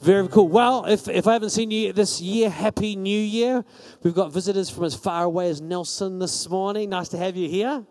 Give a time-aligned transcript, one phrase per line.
[0.00, 0.46] Very cool.
[0.46, 3.64] Well, if, if I haven't seen you this year, Happy New Year.
[4.02, 6.90] We've got visitors from as far away as Nelson this morning.
[6.90, 7.84] Nice to have you here.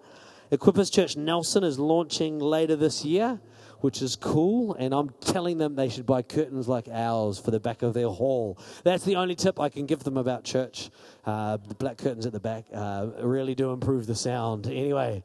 [0.51, 3.41] Equippers Church Nelson is launching later this year,
[3.81, 4.75] which is cool.
[4.75, 8.07] And I'm telling them they should buy curtains like ours for the back of their
[8.07, 8.59] hall.
[8.83, 10.91] That's the only tip I can give them about church.
[11.25, 14.67] Uh, the black curtains at the back uh, really do improve the sound.
[14.67, 15.23] Anyway,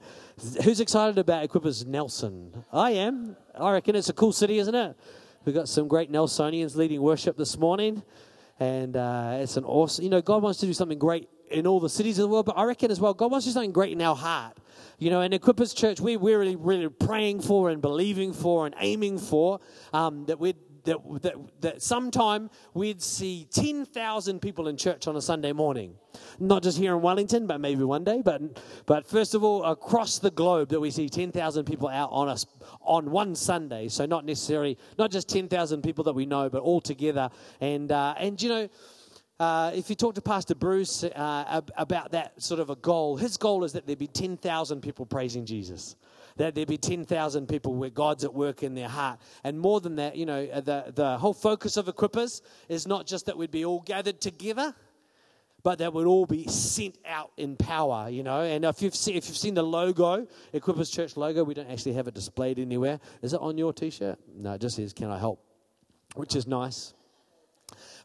[0.65, 2.65] who's excited about Equippers Nelson?
[2.73, 3.37] I am.
[3.55, 4.97] I reckon it's a cool city, isn't it?
[5.46, 8.02] We've got some great Nelsonians leading worship this morning.
[8.58, 11.81] And uh, it's an awesome, you know, God wants to do something great in all
[11.81, 13.72] the cities of the world, but I reckon as well, God wants to do something
[13.72, 14.58] great in our heart.
[14.98, 18.75] You know, in Equippers Church, we, we're really, really praying for and believing for and
[18.81, 19.61] aiming for
[19.95, 20.57] um, that we'd
[20.90, 25.94] that, that, that sometime we'd see 10,000 people in church on a Sunday morning.
[26.40, 28.22] Not just here in Wellington, but maybe one day.
[28.25, 32.28] But, but first of all, across the globe, that we see 10,000 people out on
[32.28, 32.45] us
[32.83, 33.89] on one Sunday.
[33.89, 37.31] So not necessarily, not just 10,000 people that we know, but all together.
[37.61, 38.69] And, uh, and you know,
[39.39, 43.37] uh, if you talk to Pastor Bruce uh, about that sort of a goal, his
[43.37, 45.95] goal is that there be 10,000 people praising Jesus
[46.41, 49.21] that there be 10,000 people where God's at work in their heart.
[49.45, 53.27] And more than that, you know, the, the whole focus of Equippers is not just
[53.27, 54.75] that we'd be all gathered together,
[55.63, 58.41] but that we'd all be sent out in power, you know.
[58.41, 61.93] And if you've, seen, if you've seen the logo, Equippers Church logo, we don't actually
[61.93, 63.01] have it displayed anywhere.
[63.21, 64.19] Is it on your t shirt?
[64.35, 65.45] No, it just says, Can I help?
[66.15, 66.95] Which is nice.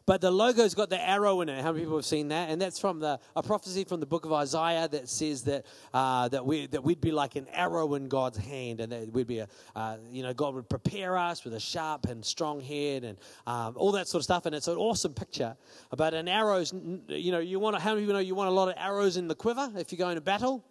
[0.06, 1.60] But the logo's got the arrow in it.
[1.60, 2.48] How many people have seen that?
[2.48, 6.28] And that's from the a prophecy from the book of Isaiah that says that uh,
[6.28, 9.40] that we that we'd be like an arrow in God's hand, and that we'd be
[9.40, 13.18] a uh, you know God would prepare us with a sharp and strong head and
[13.48, 14.46] um, all that sort of stuff.
[14.46, 15.56] And it's an awesome picture.
[15.96, 16.72] But an arrow's
[17.08, 19.26] you know you want how many people know you want a lot of arrows in
[19.26, 20.64] the quiver if you're going to battle,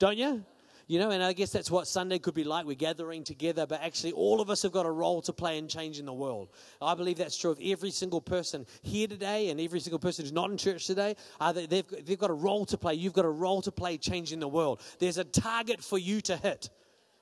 [0.00, 0.44] don't you?
[0.90, 2.66] You know, and I guess that's what Sunday could be like.
[2.66, 5.68] We're gathering together, but actually, all of us have got a role to play in
[5.68, 6.48] changing the world.
[6.82, 10.32] I believe that's true of every single person here today and every single person who's
[10.32, 11.14] not in church today.
[11.38, 12.94] Uh, they've, they've got a role to play.
[12.94, 14.82] You've got a role to play changing the world.
[14.98, 16.70] There's a target for you to hit.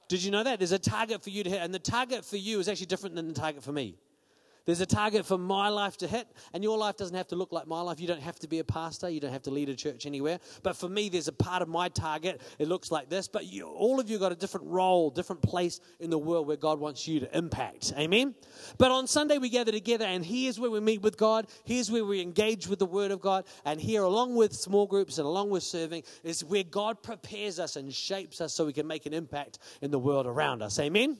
[0.09, 0.61] Did you know that?
[0.61, 3.17] There's a target for you to hit, and the target for you is actually different
[3.17, 3.97] than the target for me.
[4.69, 7.53] There's a target for my life to hit, and your life doesn't have to look
[7.53, 8.01] like my life.
[8.01, 9.09] You don't have to be a pastor.
[9.09, 10.41] You don't have to lead a church anywhere.
[10.63, 12.43] But for me, there's a part of my target.
[12.59, 13.29] It looks like this.
[13.29, 16.59] But you, all of you got a different role, different place in the world where
[16.59, 17.95] God wants you to impact.
[17.97, 18.35] Amen?
[18.77, 21.47] But on Sunday, we gather together, and here's where we meet with God.
[21.65, 23.47] Here's where we engage with the Word of God.
[23.65, 27.77] And here, along with small groups and along with serving, is where God prepares us
[27.77, 30.79] and shapes us so we can make an impact in the world around us.
[30.79, 31.17] Amen?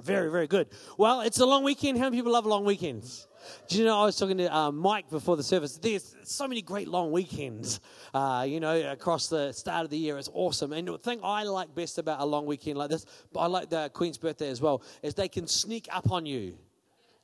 [0.00, 0.68] Very, very good.
[0.96, 1.98] Well, it's a long weekend.
[1.98, 3.28] How many people love long weekends?
[3.68, 5.76] Do you know, I was talking to uh, Mike before the service.
[5.76, 7.80] There's so many great long weekends,
[8.14, 10.16] uh, you know, across the start of the year.
[10.16, 10.72] It's awesome.
[10.72, 13.68] And the thing I like best about a long weekend like this, but I like
[13.68, 16.54] the Queen's birthday as well, is they can sneak up on you.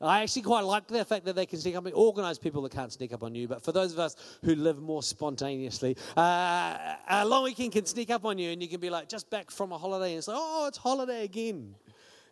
[0.00, 2.72] I actually quite like the fact that they can sneak up on organized people that
[2.72, 3.48] can't sneak up on you.
[3.48, 4.14] But for those of us
[4.44, 8.68] who live more spontaneously, uh, a long weekend can sneak up on you and you
[8.68, 11.74] can be like just back from a holiday and say, oh, it's holiday again.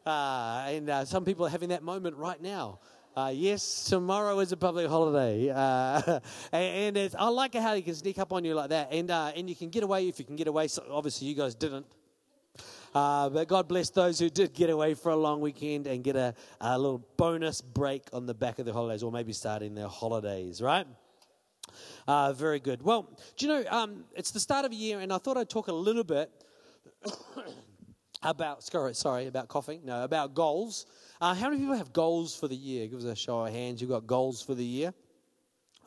[0.06, 2.78] Uh, and uh, some people are having that moment right now.
[3.16, 6.20] Uh, yes, tomorrow is a public holiday, uh,
[6.52, 9.32] and, and I like how he can sneak up on you like that, and uh,
[9.34, 10.68] and you can get away if you can get away.
[10.68, 11.86] So obviously, you guys didn't,
[12.94, 16.14] uh, but God bless those who did get away for a long weekend and get
[16.14, 19.88] a, a little bonus break on the back of the holidays, or maybe starting their
[19.88, 20.60] holidays.
[20.60, 20.86] Right?
[22.06, 22.82] Uh, very good.
[22.82, 25.50] Well, do you know um, it's the start of a year, and I thought I'd
[25.50, 26.30] talk a little bit
[28.22, 29.80] about sorry, sorry about coughing.
[29.84, 30.86] No, about goals.
[31.20, 32.86] Uh, how many people have goals for the year?
[32.86, 33.80] Give us a show of hands.
[33.80, 34.92] You've got goals for the year.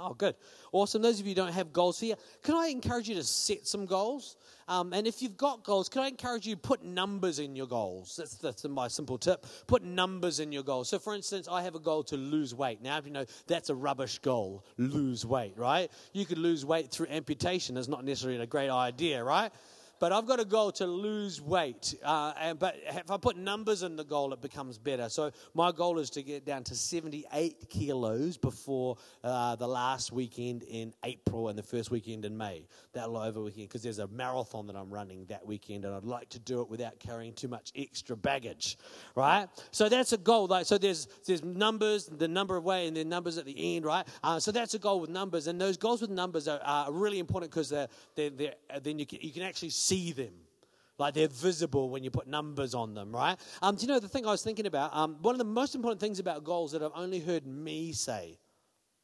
[0.01, 0.35] Oh, good,
[0.71, 1.01] awesome.
[1.01, 3.85] Those of you who don't have goals here, can I encourage you to set some
[3.85, 4.37] goals?
[4.69, 7.67] Um, and if you've got goals, can I encourage you to put numbers in your
[7.67, 8.15] goals?
[8.15, 9.45] That's, that's my simple tip.
[9.67, 10.87] Put numbers in your goals.
[10.87, 12.81] So, for instance, I have a goal to lose weight.
[12.81, 15.91] Now, if you know that's a rubbish goal, lose weight, right?
[16.13, 17.75] You could lose weight through amputation.
[17.75, 19.51] That's not necessarily a great idea, right?
[19.99, 21.95] But I've got a goal to lose weight.
[22.03, 25.09] Uh, and, but if I put numbers in the goal, it becomes better.
[25.09, 30.63] So my goal is to get down to 78 kilos before uh, the last weekend
[30.63, 32.67] in April and the first weekend in May.
[32.93, 36.29] That'll over weekend, because there's a marathon that I'm running that weekend, and I'd like
[36.29, 38.77] to do it without carrying too much extra baggage,
[39.15, 39.47] right?
[39.71, 40.47] So that's a goal.
[40.47, 43.85] Like, so there's there's numbers, the number of weight, and then numbers at the end,
[43.85, 44.07] right?
[44.23, 47.19] Uh, so that's a goal with numbers, and those goals with numbers are, are really
[47.19, 50.33] important because they're, they're, they're, then you can, you can actually see them.
[50.97, 53.37] Like they're visible when you put numbers on them, right?
[53.61, 54.93] Um, do you know the thing I was thinking about?
[54.93, 58.37] Um, one of the most important things about goals that I've only heard me say.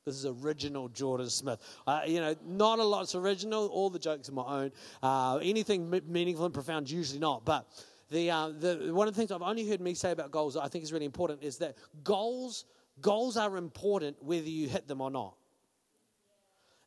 [0.05, 1.59] This is original Jordan Smith.
[1.87, 3.67] Uh, you know, not a lot's original.
[3.67, 4.71] All the jokes are my own.
[5.01, 7.43] Uh, anything meaningful and profound, usually not.
[7.45, 7.65] But
[8.11, 10.63] the, uh, the, one of the things I've only heard me say about goals that
[10.63, 12.65] I think is really important is that goals
[13.01, 15.35] goals are important whether you hit them or not.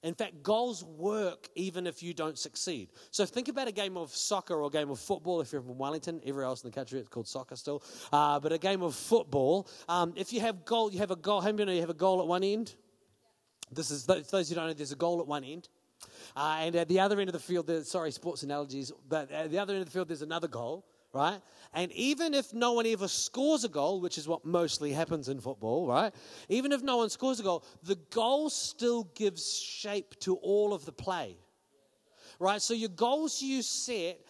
[0.02, 2.90] In fact, goals work even if you don't succeed.
[3.10, 5.40] So think about a game of soccer or a game of football.
[5.40, 7.82] If you're from Wellington, everywhere else in the country it's called soccer still.
[8.12, 11.40] Uh, but a game of football, um, if you have goal, you have a goal.
[11.40, 12.74] How many know you have a goal at one end?
[13.72, 14.72] This is those who don't know.
[14.72, 15.68] There's a goal at one end,
[16.36, 18.92] uh, and at the other end of the field, sorry, sports analogies.
[19.08, 21.40] But at the other end of the field, there's another goal right?
[21.72, 25.40] And even if no one ever scores a goal, which is what mostly happens in
[25.40, 26.14] football, right?
[26.49, 30.84] Even if no one scores a goal, the goal still gives shape to all of
[30.84, 31.37] the play.
[32.40, 32.62] Right?
[32.62, 34.20] So your goals you set,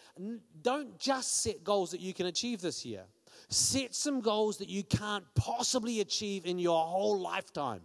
[0.61, 3.03] don't just set goals that you can achieve this year.
[3.49, 7.81] Set some goals that you can't possibly achieve in your whole lifetime.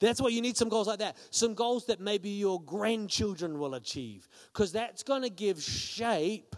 [0.00, 1.16] That's why you need some goals like that.
[1.30, 4.28] Some goals that maybe your grandchildren will achieve.
[4.52, 6.56] Because that's going to give shape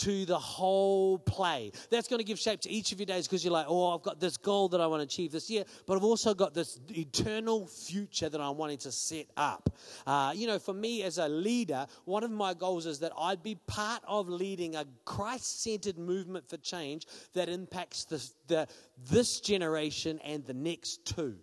[0.00, 1.72] to the whole play.
[1.90, 4.02] That's going to give shape to each of your days because you're like, oh, I've
[4.02, 6.80] got this goal that I want to achieve this year, but I've also got this
[6.90, 9.74] eternal future that I'm wanting to set up.
[10.06, 13.42] Uh, you know, for me as a leader, one of my goals is that I'd
[13.42, 18.68] be part of leading a Christ centered movement for change that impacts the, the,
[19.10, 21.36] this generation and the next two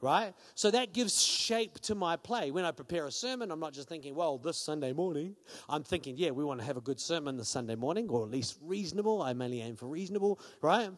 [0.00, 0.34] right?
[0.54, 2.50] So that gives shape to my play.
[2.50, 5.36] When I prepare a sermon, I'm not just thinking, well, this Sunday morning.
[5.68, 8.30] I'm thinking, yeah, we want to have a good sermon this Sunday morning, or at
[8.30, 9.22] least reasonable.
[9.22, 10.90] I mainly aim for reasonable, right?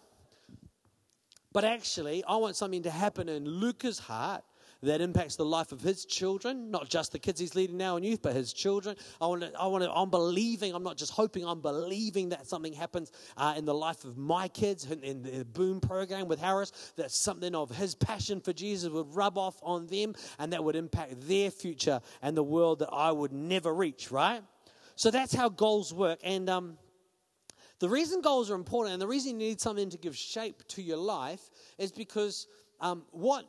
[1.53, 4.45] But actually, I want something to happen in Luca's heart
[4.83, 8.05] that impacts the life of his children, not just the kids he's leading now in
[8.05, 8.97] youth, but his children.
[9.21, 12.47] I want to, I want to, I'm believing, I'm not just hoping, I'm believing that
[12.47, 16.41] something happens uh, in the life of my kids in, in the Boom program with
[16.41, 20.63] Harris, that something of his passion for Jesus would rub off on them and that
[20.63, 24.43] would impact their future and the world that I would never reach, right?
[24.95, 26.21] So that's how goals work.
[26.23, 26.79] And, um,
[27.81, 30.83] the reason goals are important and the reason you need something to give shape to
[30.83, 31.49] your life
[31.79, 32.49] is because
[32.81, 33.45] um, what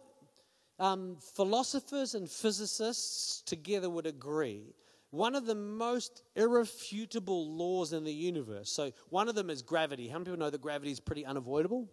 [0.80, 4.74] um, philosophers and physicists together would agree
[5.12, 8.72] one of the most irrefutable laws in the universe.
[8.72, 10.08] So, one of them is gravity.
[10.08, 11.90] How many people know that gravity is pretty unavoidable?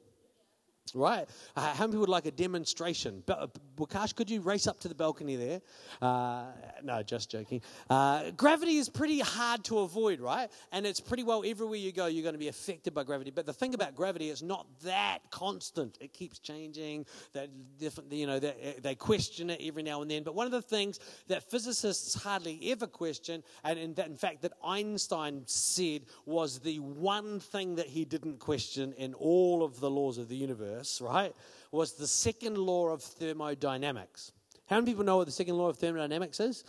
[0.95, 1.29] Right.
[1.55, 3.23] Uh, how many people would like a demonstration?
[3.29, 3.47] Uh,
[3.77, 5.61] Wakash, could you race up to the balcony there?
[6.01, 6.45] Uh,
[6.83, 7.63] no, just joking.
[7.91, 10.51] Uh, gravity is pretty hard to avoid, right?
[10.73, 13.31] And it's pretty well everywhere you go, you're going to be affected by gravity.
[13.31, 15.99] But the thing about gravity is not that constant.
[16.01, 17.07] It keeps changing.
[17.33, 20.23] That different, you know, they, they question it every now and then.
[20.23, 24.43] But one of the things that physicists hardly ever question, and in, that, in fact
[24.43, 29.91] that Einstein said was the one thing that he didn't question in all of the
[29.91, 31.35] laws of the universe universe, right,
[31.73, 34.33] was the second law of thermodynamics.
[34.67, 36.65] How many people know what the second law of thermodynamics is?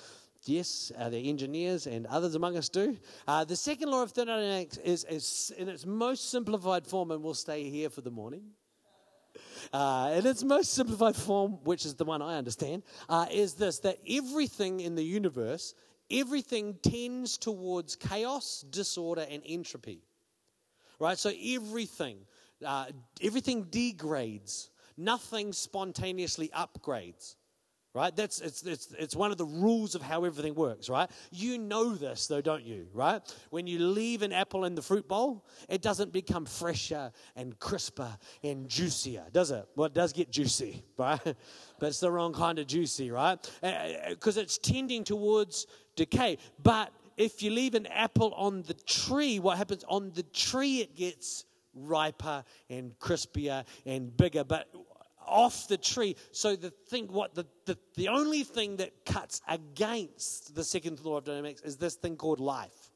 [0.46, 2.96] Yes, uh, the engineers and others among us do.
[3.28, 7.34] Uh, the second law of thermodynamics is, is, in its most simplified form, and we'll
[7.34, 8.44] stay here for the morning.
[9.74, 13.80] Uh, in its most simplified form, which is the one I understand, uh, is this
[13.80, 15.74] that everything in the universe,
[16.10, 20.04] everything tends towards chaos, disorder, and entropy.
[21.00, 21.18] Right?
[21.18, 22.18] So everything
[22.66, 22.86] uh,
[23.22, 27.36] everything degrades, nothing spontaneously upgrades.
[27.94, 28.16] Right?
[28.16, 31.10] That's it's, it's it's one of the rules of how everything works, right?
[31.32, 32.86] You know this though, don't you?
[32.94, 33.22] Right?
[33.50, 38.16] When you leave an apple in the fruit bowl, it doesn't become fresher and crisper
[38.44, 39.68] and juicier, does it?
[39.76, 41.20] Well, it does get juicy, right?
[41.24, 43.40] but it's the wrong kind of juicy, right?
[44.08, 45.66] Because uh, uh it's tending towards
[45.96, 46.38] decay.
[46.62, 50.82] But if you leave an apple on the tree, what happens on the tree?
[50.82, 51.46] It gets
[51.78, 54.68] riper and crispier and bigger, but
[55.28, 56.16] off the tree.
[56.32, 61.18] So the thing, what the, the, the only thing that cuts against the second law
[61.18, 62.87] of dynamics is this thing called life.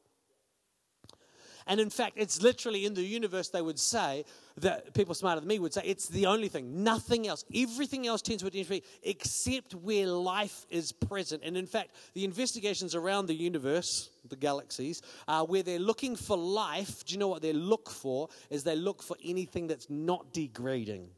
[1.66, 4.24] And in fact, it's literally in the universe, they would say,
[4.58, 6.82] that people smarter than me would say, it's the only thing.
[6.84, 7.44] Nothing else.
[7.54, 11.42] Everything else tends to identify except where life is present.
[11.44, 16.36] And in fact, the investigations around the universe, the galaxies, uh, where they're looking for
[16.36, 18.28] life, do you know what they look for?
[18.50, 21.08] Is they look for anything that's not degrading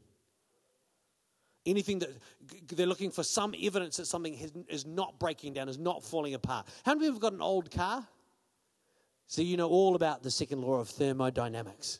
[1.65, 2.09] anything that
[2.67, 6.67] they're looking for some evidence that something is not breaking down, is not falling apart.
[6.85, 8.07] How many of you have got an old car?
[9.27, 11.99] So you know all about the second law of thermodynamics,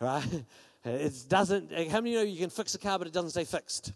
[0.00, 0.24] right?
[0.88, 3.92] It doesn't, how many know you can fix a car, but it doesn't stay fixed?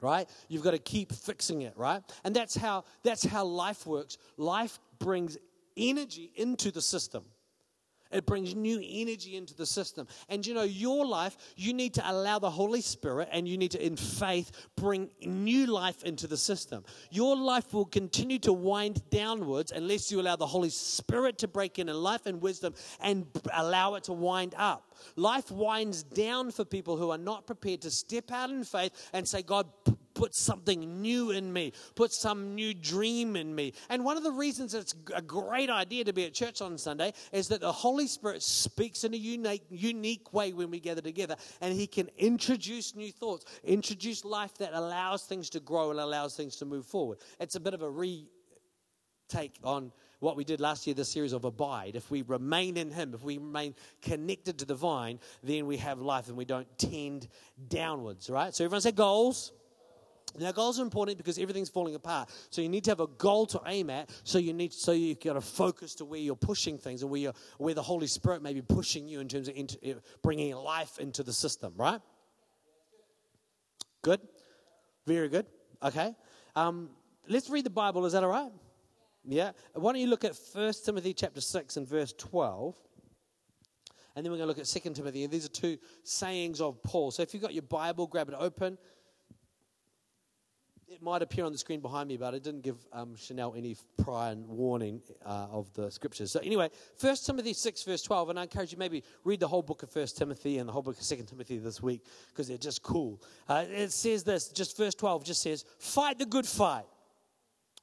[0.00, 0.28] Right?
[0.48, 2.02] You've got to keep fixing it, right?
[2.24, 4.18] And that's how, that's how life works.
[4.36, 5.38] Life brings
[5.76, 7.22] energy into the system.
[8.14, 10.06] It brings new energy into the system.
[10.28, 13.72] And you know, your life, you need to allow the Holy Spirit and you need
[13.72, 16.84] to, in faith, bring new life into the system.
[17.10, 21.78] Your life will continue to wind downwards unless you allow the Holy Spirit to break
[21.78, 24.94] in in life and wisdom and allow it to wind up.
[25.16, 29.26] Life winds down for people who are not prepared to step out in faith and
[29.26, 29.66] say, God,
[30.14, 33.74] put something new in me, put some new dream in me.
[33.88, 37.12] And one of the reasons it's a great idea to be at church on Sunday
[37.32, 41.36] is that the Holy Spirit speaks in a unique, unique way when we gather together,
[41.60, 46.36] and He can introduce new thoughts, introduce life that allows things to grow and allows
[46.36, 47.18] things to move forward.
[47.40, 51.44] It's a bit of a retake on what we did last year, the series of
[51.44, 51.96] abide.
[51.96, 56.00] If we remain in Him, if we remain connected to the vine, then we have
[56.00, 57.28] life and we don't tend
[57.68, 58.54] downwards, right?
[58.54, 59.52] So everyone say goals.
[60.38, 62.28] Now, goals are important because everything's falling apart.
[62.50, 64.10] So you need to have a goal to aim at.
[64.24, 67.20] So you need, so you got to focus to where you're pushing things and where
[67.20, 70.98] you're, where the Holy Spirit may be pushing you in terms of uh, bringing life
[70.98, 71.72] into the system.
[71.76, 72.00] Right?
[74.02, 74.20] Good.
[75.06, 75.46] Very good.
[75.82, 76.14] Okay.
[76.56, 76.90] Um,
[77.28, 78.04] let's read the Bible.
[78.04, 78.50] Is that all right?
[79.24, 79.52] Yeah.
[79.74, 82.76] Why don't you look at First Timothy chapter six and verse twelve.
[84.16, 85.24] And then we're going to look at 2 Timothy.
[85.24, 87.10] And these are two sayings of Paul.
[87.10, 88.78] So if you've got your Bible, grab it open
[90.94, 93.76] it might appear on the screen behind me, but I didn't give um, Chanel any
[94.02, 96.30] prior warning uh, of the scriptures.
[96.30, 96.70] So anyway,
[97.00, 99.94] 1 Timothy 6, verse 12, and I encourage you maybe read the whole book of
[99.94, 103.20] 1 Timothy and the whole book of 2 Timothy this week because they're just cool.
[103.48, 106.86] Uh, it says this, just verse 12 just says, fight the good fight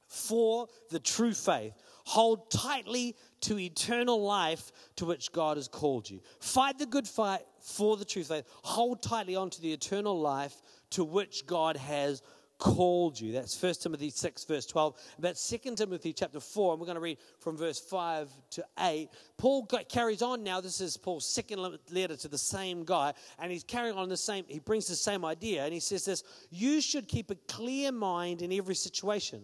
[0.06, 1.74] for the true faith.
[2.04, 6.20] Hold tightly to eternal life to which God has called you.
[6.40, 8.44] Fight the good fight for the true faith.
[8.62, 12.22] Hold tightly onto the eternal life to which God has
[12.62, 13.32] called you.
[13.32, 14.94] That's 1 Timothy 6, verse 12.
[15.18, 19.08] But 2 Timothy chapter 4, and we're going to read from verse 5 to 8.
[19.36, 20.60] Paul carries on now.
[20.60, 21.58] This is Paul's second
[21.90, 25.24] letter to the same guy, and he's carrying on the same, he brings the same
[25.24, 29.42] idea, and he says this You should keep a clear mind in every situation.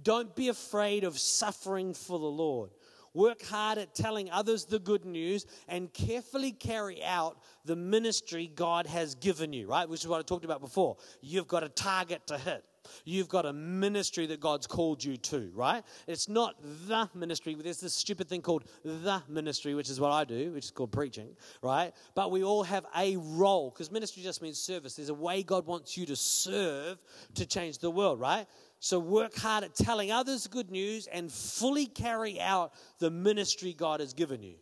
[0.00, 2.70] Don't be afraid of suffering for the Lord.
[3.14, 8.86] Work hard at telling others the good news and carefully carry out the ministry God
[8.86, 9.88] has given you, right?
[9.88, 10.96] Which is what I talked about before.
[11.22, 12.64] You've got a target to hit.
[13.04, 15.82] You've got a ministry that God's called you to, right?
[16.06, 16.56] It's not
[16.86, 17.54] the ministry.
[17.54, 20.92] There's this stupid thing called the ministry, which is what I do, which is called
[20.92, 21.92] preaching, right?
[22.14, 24.96] But we all have a role because ministry just means service.
[24.96, 26.98] There's a way God wants you to serve
[27.34, 28.46] to change the world, right?
[28.84, 34.00] So work hard at telling others good news and fully carry out the ministry God
[34.00, 34.56] has given you.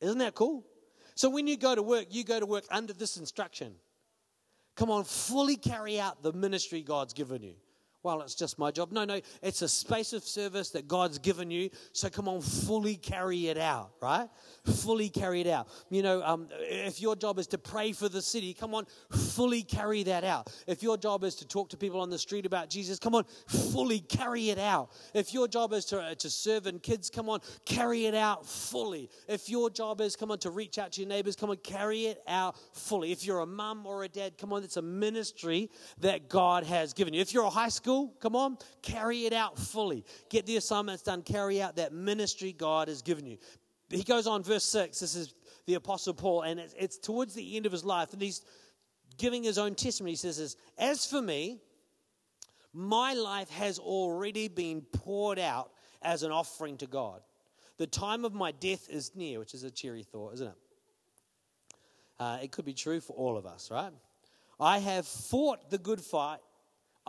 [0.00, 0.64] Isn't that cool?
[1.16, 3.74] So when you go to work, you go to work under this instruction.
[4.76, 7.54] Come on, fully carry out the ministry God's given you
[8.02, 8.92] well, it's just my job.
[8.92, 11.68] No, no, it's a space of service that God's given you.
[11.92, 14.26] So come on, fully carry it out, right?
[14.64, 15.68] Fully carry it out.
[15.90, 19.62] You know, um, if your job is to pray for the city, come on, fully
[19.62, 20.50] carry that out.
[20.66, 23.24] If your job is to talk to people on the street about Jesus, come on,
[23.48, 24.92] fully carry it out.
[25.12, 28.46] If your job is to, uh, to serve in kids, come on, carry it out
[28.46, 29.10] fully.
[29.28, 32.06] If your job is, come on, to reach out to your neighbors, come on, carry
[32.06, 33.12] it out fully.
[33.12, 36.94] If you're a mum or a dad, come on, it's a ministry that God has
[36.94, 37.20] given you.
[37.20, 38.14] If you're a high school, school?
[38.20, 40.04] Come on, carry it out fully.
[40.28, 41.22] Get the assignments done.
[41.22, 43.38] Carry out that ministry God has given you.
[43.88, 45.00] He goes on, verse 6.
[45.00, 45.34] This is
[45.66, 48.42] the Apostle Paul, and it's, it's towards the end of his life, and he's
[49.18, 50.12] giving his own testimony.
[50.12, 51.58] He says this As for me,
[52.72, 57.20] my life has already been poured out as an offering to God.
[57.78, 60.58] The time of my death is near, which is a cheery thought, isn't it?
[62.20, 63.92] Uh, it could be true for all of us, right?
[64.60, 66.38] I have fought the good fight.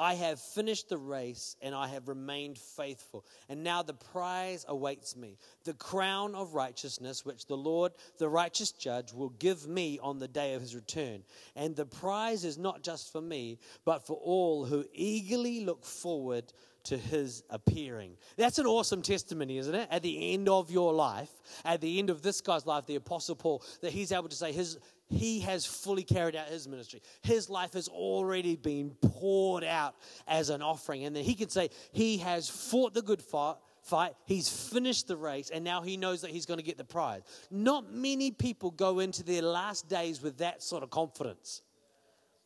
[0.01, 3.23] I have finished the race and I have remained faithful.
[3.49, 8.71] And now the prize awaits me the crown of righteousness, which the Lord, the righteous
[8.71, 11.21] judge, will give me on the day of his return.
[11.55, 16.51] And the prize is not just for me, but for all who eagerly look forward
[16.85, 18.17] to his appearing.
[18.37, 19.87] That's an awesome testimony, isn't it?
[19.91, 21.29] At the end of your life,
[21.63, 24.51] at the end of this guy's life, the Apostle Paul, that he's able to say
[24.51, 24.79] his
[25.11, 27.01] he has fully carried out his ministry.
[27.21, 29.95] His life has already been poured out
[30.27, 31.05] as an offering.
[31.05, 33.57] And then he can say, He has fought the good fight.
[33.83, 34.13] Fight.
[34.25, 37.23] He's finished the race, and now he knows that he's going to get the prize.
[37.49, 41.63] Not many people go into their last days with that sort of confidence.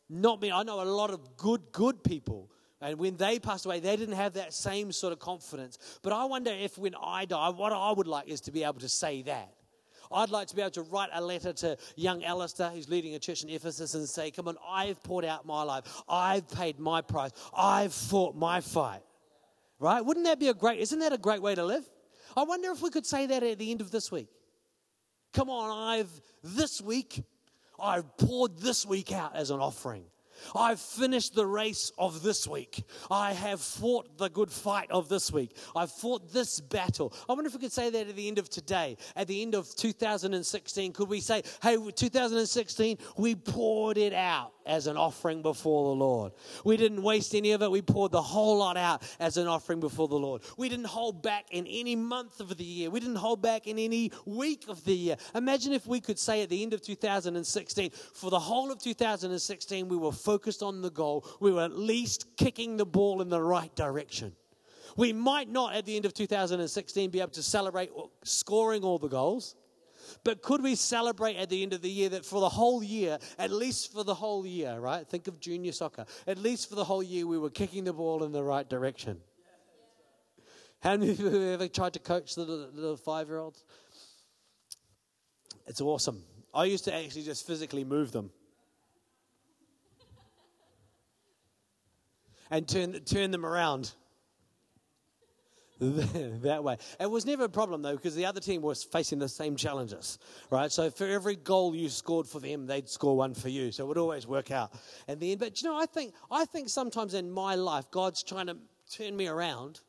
[0.08, 0.50] Not me.
[0.50, 4.16] I know a lot of good, good people and when they passed away, they didn't
[4.16, 5.78] have that same sort of confidence.
[6.02, 8.80] But I wonder if when I die, what I would like is to be able
[8.80, 9.52] to say that.
[10.12, 13.18] I'd like to be able to write a letter to young Alistair, who's leading a
[13.18, 15.84] church in Ephesus, and say, Come on, I've poured out my life.
[16.08, 17.32] I've paid my price.
[17.56, 19.02] I've fought my fight.
[19.78, 20.04] Right?
[20.04, 21.84] Wouldn't that be a great, isn't that a great way to live?
[22.36, 24.28] I wonder if we could say that at the end of this week.
[25.32, 27.22] Come on, I've this week,
[27.78, 30.04] I've poured this week out as an offering.
[30.54, 32.84] I've finished the race of this week.
[33.10, 35.56] I have fought the good fight of this week.
[35.74, 37.12] I've fought this battle.
[37.28, 39.54] I wonder if we could say that at the end of today, at the end
[39.54, 40.92] of 2016.
[40.92, 46.32] Could we say, hey, 2016, we poured it out as an offering before the Lord?
[46.64, 47.70] We didn't waste any of it.
[47.70, 50.42] We poured the whole lot out as an offering before the Lord.
[50.56, 52.90] We didn't hold back in any month of the year.
[52.90, 55.16] We didn't hold back in any week of the year.
[55.34, 59.88] Imagine if we could say at the end of 2016, for the whole of 2016,
[59.88, 61.26] we were focused on the goal.
[61.40, 64.34] We were at least kicking the ball in the right direction.
[64.96, 67.90] We might not at the end of 2016 be able to celebrate
[68.24, 69.54] scoring all the goals,
[70.24, 73.18] but could we celebrate at the end of the year that for the whole year,
[73.38, 75.06] at least for the whole year, right?
[75.06, 76.06] Think of junior soccer.
[76.26, 79.20] At least for the whole year, we were kicking the ball in the right direction.
[80.80, 83.64] How many of you have ever tried to coach the, the five year olds?
[85.66, 86.22] It's awesome.
[86.54, 88.30] I used to actually just physically move them.
[92.50, 93.92] and turn, turn them around
[95.80, 96.78] that way.
[96.98, 100.18] It was never a problem though, because the other team was facing the same challenges,
[100.50, 100.72] right?
[100.72, 103.70] So for every goal you scored for them, they'd score one for you.
[103.72, 104.72] So it would always work out.
[105.06, 108.46] And then, but you know, I think I think sometimes in my life, God's trying
[108.46, 108.56] to
[108.90, 109.80] turn me around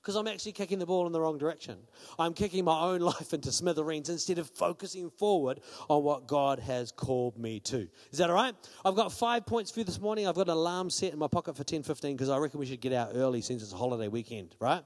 [0.00, 1.76] because I'm actually kicking the ball in the wrong direction.
[2.18, 6.90] I'm kicking my own life into smithereens instead of focusing forward on what God has
[6.90, 7.88] called me to.
[8.10, 8.54] Is that all right?
[8.84, 10.26] I've got five points for you this morning.
[10.26, 12.66] I've got an alarm set in my pocket for 10 15 because I reckon we
[12.66, 14.82] should get out early since it's a holiday weekend, right?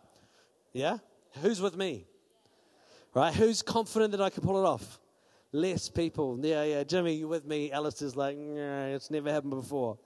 [0.72, 0.98] Yeah?
[1.42, 2.06] Who's with me?
[3.14, 3.32] Right?
[3.32, 4.98] Who's confident that I can pull it off?
[5.52, 6.36] Less people.
[6.42, 6.82] Yeah, yeah.
[6.82, 7.70] Jimmy, you with me?
[7.70, 9.98] Alistair's like, it's never happened before.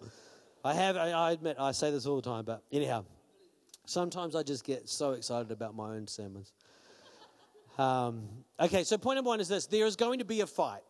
[0.62, 3.06] I have, I admit, I say this all the time, but anyhow.
[3.88, 6.52] Sometimes I just get so excited about my own sermons.
[7.78, 8.28] Um,
[8.60, 10.82] okay, so point number one is this there is going to be a fight.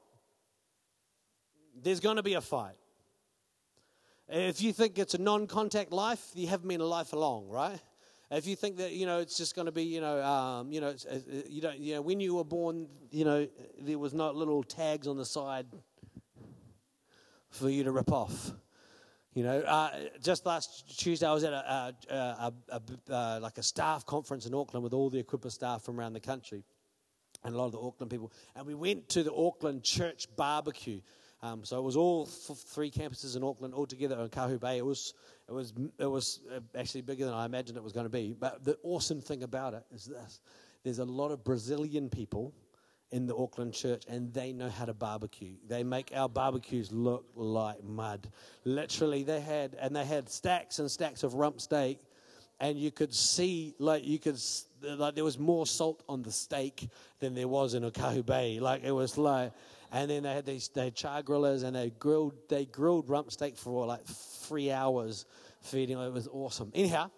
[1.80, 2.74] There's going to be a fight.
[4.28, 7.78] If you think it's a non contact life, you haven't been alive long, right?
[8.32, 10.80] If you think that you know it's just going to be you know um, you
[10.80, 10.92] know
[11.48, 13.46] you don't you know when you were born you know
[13.80, 15.66] there was not little tags on the side
[17.48, 18.50] for you to rip off.
[19.34, 19.90] You know, uh,
[20.22, 24.46] just last Tuesday I was at a, a, a, a uh, like a staff conference
[24.46, 26.64] in Auckland with all the Equippers staff from around the country,
[27.44, 28.32] and a lot of the Auckland people.
[28.56, 31.00] And we went to the Auckland church barbecue.
[31.40, 34.78] Um, so it was all three campuses in Auckland all together in Kahu Bay.
[34.78, 35.14] It was
[35.48, 38.34] it was it was uh, actually bigger than I imagined it was going to be.
[38.38, 40.40] But the awesome thing about it is this:
[40.82, 42.54] there's a lot of Brazilian people
[43.10, 45.54] in the Auckland church and they know how to barbecue.
[45.66, 48.30] They make our barbecues look like mud.
[48.64, 52.00] Literally, they had, and they had stacks and stacks of rump steak,
[52.60, 54.38] and you could see, like, you could,
[54.82, 56.88] like, there was more salt on the steak
[57.20, 58.58] than there was in Okahu Bay.
[58.58, 59.52] Like, it was like,
[59.92, 63.30] and then they had these, they had char grillers and they grilled, they grilled rump
[63.32, 65.24] steak for like three hours
[65.62, 65.98] feeding.
[65.98, 66.70] It was awesome.
[66.74, 67.10] Anyhow,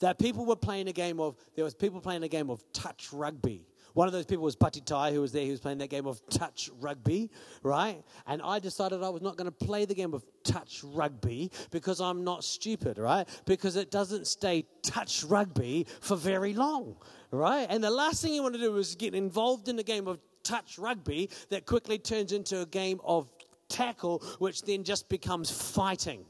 [0.00, 3.12] that people were playing a game of, there was people playing a game of touch
[3.12, 3.66] rugby.
[3.94, 6.20] One of those people was Patitai, who was there, He was playing that game of
[6.28, 7.30] touch rugby,
[7.62, 8.02] right?
[8.26, 12.00] And I decided I was not going to play the game of touch rugby because
[12.00, 13.28] I'm not stupid, right?
[13.44, 16.96] Because it doesn't stay touch rugby for very long,
[17.30, 17.66] right?
[17.68, 20.18] And the last thing you want to do is get involved in the game of
[20.42, 23.28] touch rugby that quickly turns into a game of
[23.68, 26.24] tackle, which then just becomes fighting,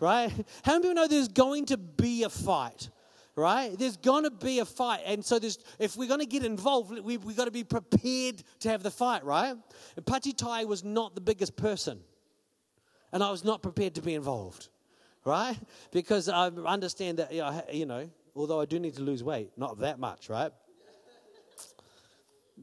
[0.00, 0.30] right?
[0.62, 2.88] How many people know there's going to be a fight?
[3.38, 3.78] Right?
[3.78, 5.00] There's going to be a fight.
[5.06, 8.42] And so there's, if we're going to get involved, we, we've got to be prepared
[8.60, 9.54] to have the fight, right?
[9.96, 12.00] And Patitai was not the biggest person.
[13.12, 14.68] And I was not prepared to be involved,
[15.24, 15.56] right?
[15.92, 17.32] Because I understand that,
[17.72, 20.52] you know, although I do need to lose weight, not that much, right?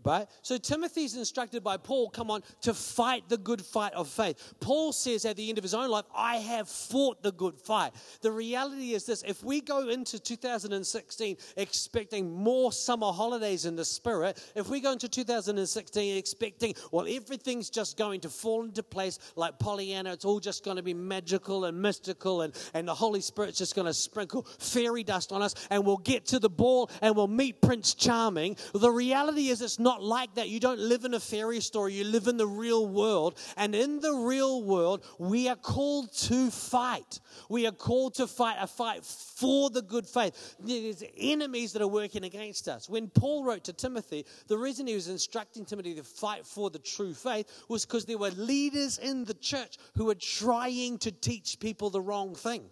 [0.03, 0.27] Right?
[0.41, 4.53] So Timothy's instructed by Paul, come on, to fight the good fight of faith.
[4.59, 7.93] Paul says at the end of his own life, I have fought the good fight.
[8.21, 13.85] The reality is this if we go into 2016 expecting more summer holidays in the
[13.85, 19.19] spirit, if we go into 2016 expecting, well, everything's just going to fall into place
[19.35, 23.21] like Pollyanna, it's all just going to be magical and mystical, and, and the Holy
[23.21, 26.89] Spirit's just going to sprinkle fairy dust on us, and we'll get to the ball
[27.01, 28.57] and we'll meet Prince Charming.
[28.73, 30.49] The reality is it's not like that.
[30.49, 33.37] You don't live in a fairy story, you live in the real world.
[33.55, 37.19] And in the real world, we are called to fight.
[37.49, 40.55] We are called to fight a fight for the good faith.
[40.59, 42.89] There's enemies that are working against us.
[42.89, 46.79] When Paul wrote to Timothy, the reason he was instructing Timothy to fight for the
[46.79, 51.59] true faith was because there were leaders in the church who were trying to teach
[51.59, 52.63] people the wrong thing.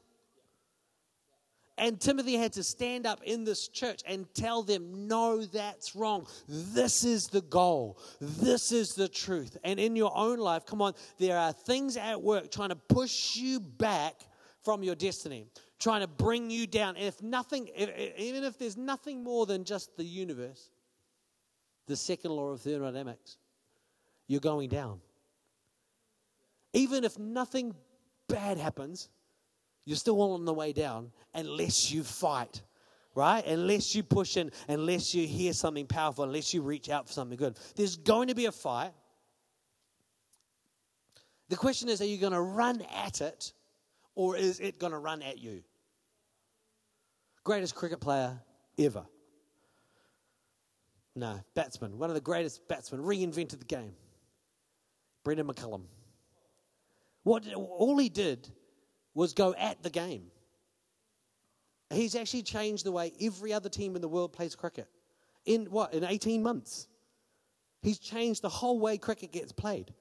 [1.78, 6.28] And Timothy had to stand up in this church and tell them, no, that's wrong.
[6.48, 8.00] This is the goal.
[8.22, 9.58] This is the truth.
[9.64, 13.36] And in your own life, come on, there are things at work trying to push
[13.36, 14.22] you back
[14.64, 15.48] from your destiny,
[15.80, 16.96] trying to bring you down.
[16.96, 17.68] And if nothing,
[18.18, 20.70] even if there's nothing more than just the universe,
[21.88, 23.38] the second law of thermodynamics,
[24.28, 25.02] you're going down.
[26.72, 27.76] Even if nothing
[28.28, 29.10] bad happens,
[29.86, 32.62] you're still on the way down unless you fight,
[33.15, 33.46] right?
[33.46, 37.38] Unless you push in, unless you hear something powerful, unless you reach out for something
[37.38, 37.58] good.
[37.76, 38.91] There's going to be a fight.
[41.50, 43.54] The question is are you going to run at it
[44.15, 45.63] or is it going to run at you?
[47.43, 48.39] Greatest cricket player
[48.80, 49.06] ever.
[51.15, 52.00] No, batsman.
[52.00, 53.02] One of the greatest batsmen.
[53.02, 53.93] Reinvented the game.
[55.24, 55.84] Brendon McCullum.
[57.24, 58.50] What, all he did
[59.13, 60.32] was go at the game.
[61.91, 64.88] He's actually changed the way every other team in the world plays cricket.
[65.45, 65.93] In what?
[65.93, 66.88] In 18 months.
[67.82, 69.93] He's changed the whole way cricket gets played.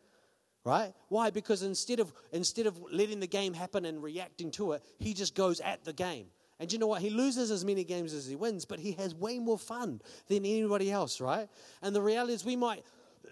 [0.64, 0.94] Right?
[1.08, 1.30] Why?
[1.30, 5.34] Because instead of instead of letting the game happen and reacting to it, he just
[5.34, 6.26] goes at the game.
[6.60, 7.02] And you know what?
[7.02, 10.46] He loses as many games as he wins, but he has way more fun than
[10.46, 11.48] anybody else, right?
[11.82, 12.84] And the reality is we might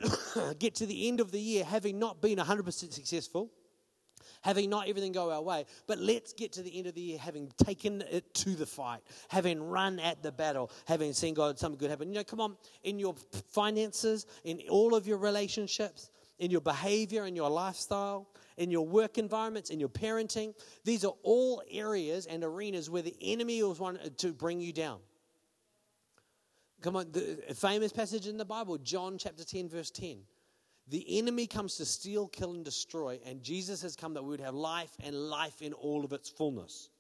[0.58, 3.52] get to the end of the year having not been 100% successful
[4.42, 7.18] having not everything go our way, but let's get to the end of the year
[7.18, 11.78] having taken it to the fight, having run at the battle, having seen God something
[11.78, 12.08] good happen.
[12.08, 13.14] You know, come on, in your
[13.52, 19.18] finances, in all of your relationships, in your behavior, in your lifestyle, in your work
[19.18, 20.54] environments, in your parenting,
[20.84, 24.72] these are all areas and arenas where the enemy was wanting uh, to bring you
[24.72, 24.98] down.
[26.82, 30.18] Come on, the famous passage in the Bible, John chapter 10, verse 10.
[30.90, 34.40] The enemy comes to steal, kill, and destroy, and Jesus has come that we would
[34.40, 36.90] have life and life in all of its fullness.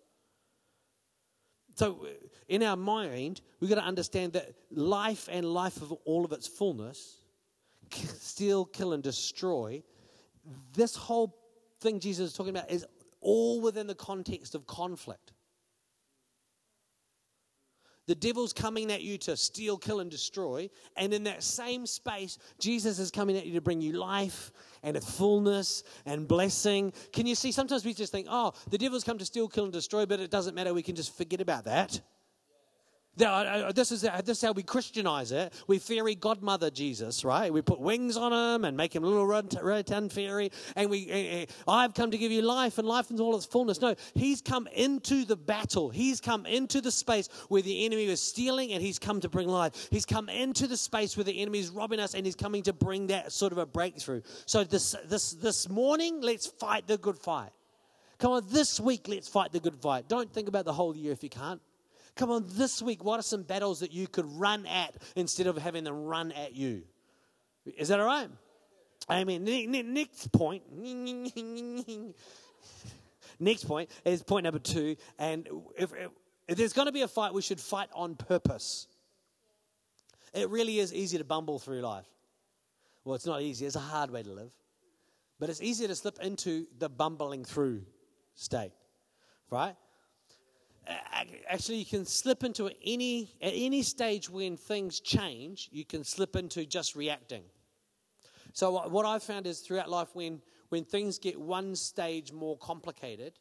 [1.74, 2.08] So, uh,
[2.48, 6.46] in our mind, we've got to understand that life and life of all of its
[6.46, 7.16] fullness,
[7.90, 9.82] steal, kill, and destroy,
[10.72, 11.36] this whole
[11.80, 12.86] thing Jesus is talking about is
[13.20, 15.32] all within the context of conflict.
[18.10, 20.68] The devil's coming at you to steal, kill, and destroy.
[20.96, 24.50] And in that same space, Jesus is coming at you to bring you life
[24.82, 26.92] and a fullness and blessing.
[27.12, 27.52] Can you see?
[27.52, 30.28] Sometimes we just think, oh, the devil's come to steal, kill, and destroy, but it
[30.28, 30.74] doesn't matter.
[30.74, 32.00] We can just forget about that.
[33.16, 35.52] This is, this is how we Christianize it.
[35.66, 37.52] We fairy godmother Jesus, right?
[37.52, 40.50] We put wings on him and make him a little rotund fairy.
[40.76, 43.44] And we, eh, eh, I've come to give you life and life in all its
[43.44, 43.80] fullness.
[43.80, 45.90] No, he's come into the battle.
[45.90, 49.48] He's come into the space where the enemy was stealing and he's come to bring
[49.48, 49.88] life.
[49.90, 52.72] He's come into the space where the enemy is robbing us and he's coming to
[52.72, 54.22] bring that sort of a breakthrough.
[54.46, 57.50] So this, this, this morning, let's fight the good fight.
[58.18, 60.08] Come on, this week, let's fight the good fight.
[60.08, 61.60] Don't think about the whole year if you can't.
[62.16, 65.56] Come on, this week, what are some battles that you could run at instead of
[65.56, 66.82] having them run at you?
[67.76, 68.28] Is that all right?
[69.10, 69.44] Amen.
[69.92, 70.62] Next point.
[73.40, 74.96] Next point is point number two.
[75.18, 75.92] And if,
[76.46, 78.86] if there's going to be a fight, we should fight on purpose.
[80.34, 82.06] It really is easy to bumble through life.
[83.04, 84.52] Well, it's not easy, it's a hard way to live.
[85.38, 87.82] But it's easier to slip into the bumbling through
[88.34, 88.72] state,
[89.50, 89.74] right?
[91.48, 96.36] Actually you can slip into any at any stage when things change you can slip
[96.36, 97.42] into just reacting.
[98.52, 103.38] So what i've found is throughout life when when things get one stage more complicated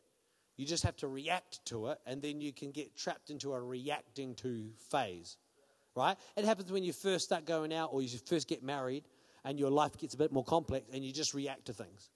[0.57, 3.61] you just have to react to it and then you can get trapped into a
[3.61, 5.37] reacting to phase
[5.95, 6.17] right?
[6.37, 9.03] It happens when you first start going out or you first get married
[9.43, 12.09] and your life gets a bit more complex and you just react to things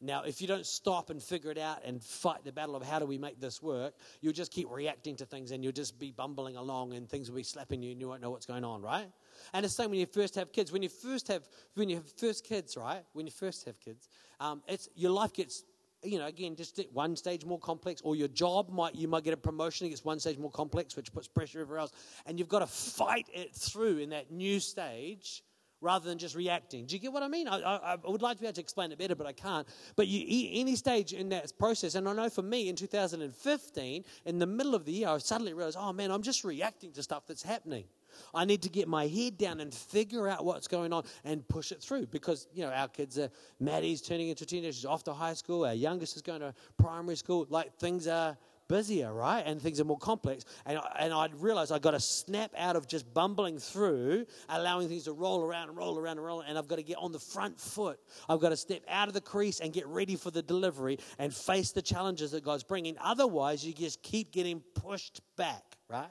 [0.00, 2.98] now, if you don't stop and figure it out and fight the battle of how
[2.98, 6.10] do we make this work, you'll just keep reacting to things and you'll just be
[6.10, 8.82] bumbling along and things will be slapping you and you won't know what's going on,
[8.82, 9.06] right?
[9.52, 10.72] And it's the same when you first have kids.
[10.72, 13.02] When you first have when you have first kids, right?
[13.12, 14.08] When you first have kids,
[14.40, 15.64] um, it's your life gets
[16.02, 19.32] you know, again, just one stage more complex, or your job might you might get
[19.32, 21.92] a promotion, it gets one stage more complex, which puts pressure everywhere else,
[22.26, 25.42] and you've got to fight it through in that new stage
[25.84, 26.86] rather than just reacting.
[26.86, 27.46] Do you get what I mean?
[27.46, 29.68] I, I, I, would like to be able to explain it better, but I can't.
[29.94, 34.38] But you, any stage in that process, and I know for me in 2015, in
[34.38, 37.26] the middle of the year, I suddenly realized, oh man, I'm just reacting to stuff
[37.26, 37.84] that's happening.
[38.32, 41.72] I need to get my head down and figure out what's going on and push
[41.72, 43.28] it through because, you know, our kids are,
[43.60, 47.46] Maddie's turning into teenagers off to high school, our youngest is going to primary school.
[47.50, 48.36] Like things are
[48.68, 49.42] busier, right?
[49.44, 50.44] And things are more complex.
[50.66, 55.04] And, and I'd realize I've got to snap out of just bumbling through, allowing things
[55.04, 56.40] to roll around and roll around and roll.
[56.40, 57.98] And I've got to get on the front foot.
[58.28, 61.34] I've got to step out of the crease and get ready for the delivery and
[61.34, 62.96] face the challenges that God's bringing.
[63.00, 66.10] Otherwise, you just keep getting pushed back, right?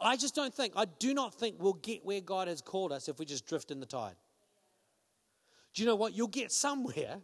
[0.00, 3.08] I just don't think, I do not think we'll get where God has called us
[3.08, 4.14] if we just drift in the tide.
[5.74, 6.14] Do you know what?
[6.14, 7.16] You'll get somewhere.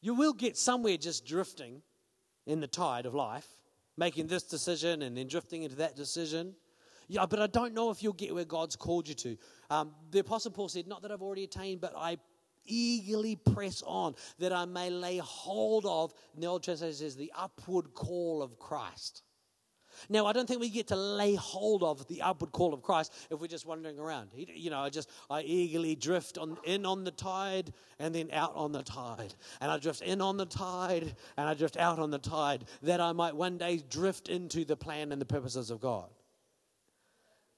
[0.00, 1.82] You will get somewhere just drifting
[2.46, 3.46] in the tide of life,
[3.96, 6.54] making this decision and then drifting into that decision.
[7.08, 9.36] Yeah, but I don't know if you'll get where God's called you to.
[9.70, 12.18] Um, the Apostle Paul said, Not that I've already attained, but I
[12.66, 17.32] eagerly press on that I may lay hold of, in the Old Translation says, the
[17.36, 19.22] upward call of Christ.
[20.08, 23.12] Now, I don't think we get to lay hold of the upward call of Christ
[23.30, 24.30] if we're just wandering around.
[24.34, 28.54] You know, I just, I eagerly drift on, in on the tide and then out
[28.54, 29.34] on the tide.
[29.60, 33.00] And I drift in on the tide and I drift out on the tide that
[33.00, 36.08] I might one day drift into the plan and the purposes of God.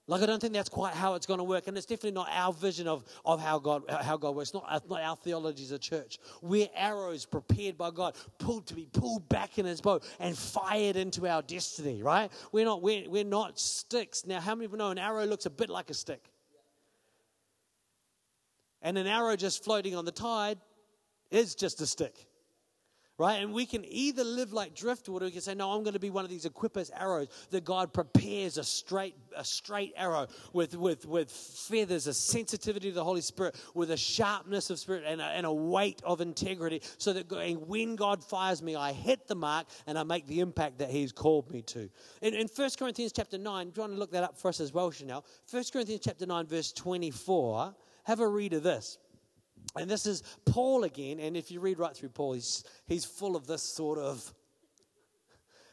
[0.09, 1.67] Like, I don't think that's quite how it's going to work.
[1.67, 4.55] And it's definitely not our vision of, of how, God, how God works.
[4.55, 6.19] Not, uh, not our theology as a church.
[6.43, 10.95] We're arrows prepared by God, pulled to be pulled back in his bow and fired
[10.95, 12.31] into our destiny, right?
[12.53, 14.25] We're not, we're, we're not sticks.
[14.25, 16.23] Now, how many of you know an arrow looks a bit like a stick?
[18.81, 20.59] And an arrow just floating on the tide
[21.33, 22.29] is just a stick
[23.19, 23.43] right?
[23.43, 26.01] And we can either live like driftwood or we can say, no, I'm going to
[26.01, 30.77] be one of these equippers arrows that God prepares a straight, a straight arrow with,
[30.77, 35.21] with, with feathers, a sensitivity to the Holy Spirit, with a sharpness of spirit and
[35.21, 37.31] a, and a weight of integrity so that
[37.67, 41.13] when God fires me, I hit the mark and I make the impact that he's
[41.13, 41.89] called me to.
[42.21, 44.61] In, in 1 Corinthians chapter 9, do you want to look that up for us
[44.61, 45.25] as well, Chanel?
[45.51, 47.75] 1 Corinthians chapter 9, verse 24,
[48.05, 48.99] have a read of this.
[49.75, 51.19] And this is Paul again.
[51.21, 54.33] And if you read right through Paul, he's, he's full of this sort of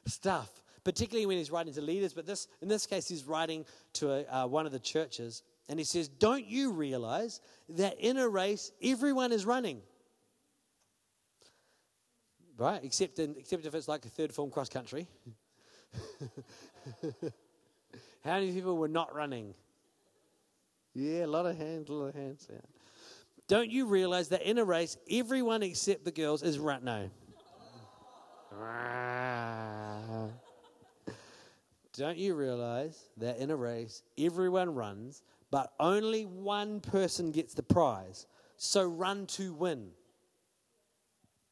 [0.05, 0.49] stuff,
[0.83, 2.13] particularly when he's writing to leaders.
[2.13, 5.43] But this, in this case, he's writing to a, uh, one of the churches.
[5.69, 9.81] And he says, Don't you realize that in a race, everyone is running?
[12.57, 12.83] Right?
[12.83, 15.07] Except, in, except if it's like a third form cross country.
[18.23, 19.53] How many people were not running?
[20.93, 22.47] Yeah, a lot of hands, a lot of hands.
[22.51, 22.59] Yeah.
[23.53, 26.83] Don't you realize that in a race, everyone except the girls is run?
[26.83, 27.07] No.
[31.93, 37.61] Don't you realize that in a race, everyone runs, but only one person gets the
[37.61, 38.25] prize?
[38.57, 39.91] So run to win.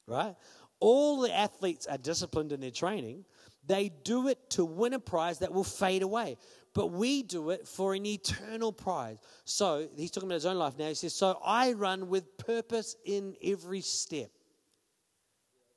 [0.08, 0.36] Right?
[0.80, 3.26] All the athletes are disciplined in their training.
[3.68, 6.38] They do it to win a prize that will fade away
[6.74, 9.18] but we do it for an eternal prize.
[9.46, 10.88] So he's talking about his own life now.
[10.88, 14.30] He says, So I run with purpose in every step.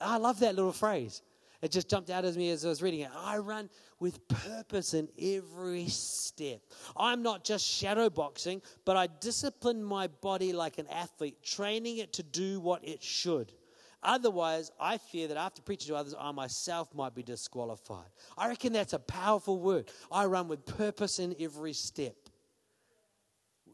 [0.00, 1.22] I love that little phrase.
[1.62, 3.10] It just jumped out at me as I was reading it.
[3.16, 6.60] I run with purpose in every step.
[6.94, 12.12] I'm not just shadow boxing, but I discipline my body like an athlete, training it
[12.14, 13.50] to do what it should.
[14.04, 18.06] Otherwise, I fear that after preaching to others, I myself might be disqualified.
[18.36, 19.90] I reckon that's a powerful word.
[20.12, 22.14] I run with purpose in every step.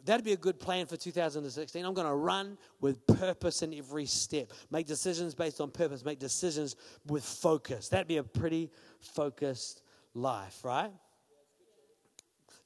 [0.05, 1.85] That'd be a good plan for 2016.
[1.85, 4.53] I'm going to run with purpose in every step.
[4.71, 6.05] Make decisions based on purpose.
[6.05, 7.89] Make decisions with focus.
[7.89, 9.83] That'd be a pretty focused
[10.15, 10.91] life, right?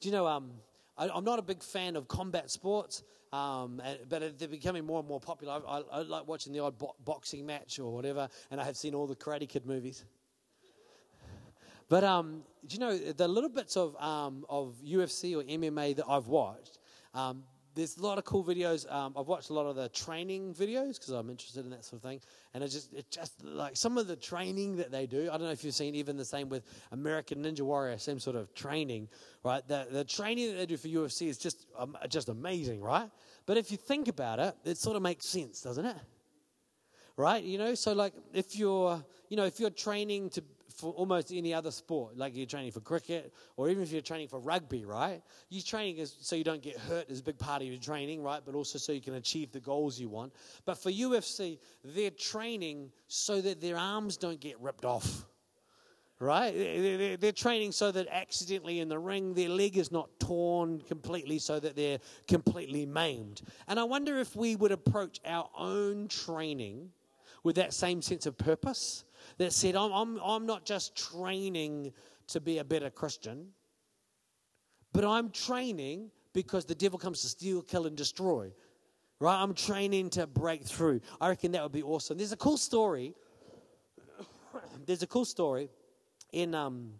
[0.00, 0.52] Do you know, um,
[0.96, 3.02] I, am not a big fan of combat sports.
[3.34, 5.54] Um, but they're becoming more and more popular.
[5.54, 8.76] I, I, I like watching the odd bo- boxing match or whatever, and I have
[8.76, 10.04] seen all the Karate Kid movies.
[11.88, 16.04] But um, do you know the little bits of um, of UFC or MMA that
[16.08, 16.78] I've watched?
[17.12, 17.42] Um,
[17.74, 18.90] there's a lot of cool videos.
[18.92, 22.02] Um, I've watched a lot of the training videos because I'm interested in that sort
[22.02, 22.20] of thing.
[22.52, 25.28] And it's just, it's just like some of the training that they do.
[25.28, 28.36] I don't know if you've seen even the same with American Ninja Warrior, same sort
[28.36, 29.08] of training,
[29.42, 29.66] right?
[29.66, 33.10] The, the training that they do for UFC is just, um, just amazing, right?
[33.46, 35.96] But if you think about it, it sort of makes sense, doesn't it?
[37.16, 37.42] Right?
[37.42, 40.42] You know, so like if you're, you know, if you're training to
[40.74, 44.28] for almost any other sport, like you're training for cricket or even if you're training
[44.28, 45.22] for rugby, right?
[45.48, 48.22] You're training is so you don't get hurt is a big part of your training,
[48.22, 48.40] right?
[48.44, 50.32] But also so you can achieve the goals you want.
[50.64, 55.24] But for UFC, they're training so that their arms don't get ripped off.
[56.20, 57.18] Right?
[57.20, 61.58] They're training so that accidentally in the ring, their leg is not torn completely so
[61.58, 63.42] that they're completely maimed.
[63.68, 66.90] And I wonder if we would approach our own training
[67.42, 69.04] with that same sense of purpose
[69.38, 71.92] that said, I'm, I'm, I'm not just training
[72.28, 73.48] to be a better Christian,
[74.92, 78.52] but I'm training because the devil comes to steal, kill, and destroy.
[79.20, 79.40] Right?
[79.40, 81.00] I'm training to break through.
[81.20, 82.18] I reckon that would be awesome.
[82.18, 83.14] There's a cool story.
[84.86, 85.68] there's a cool story
[86.32, 86.54] in.
[86.54, 86.94] Um,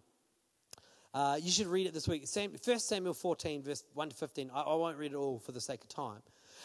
[1.15, 2.27] uh, you should read it this week.
[2.27, 4.51] Sam, 1 Samuel 14, verse 1 to 15.
[4.53, 6.19] I, I, won't read it all for the sake of time.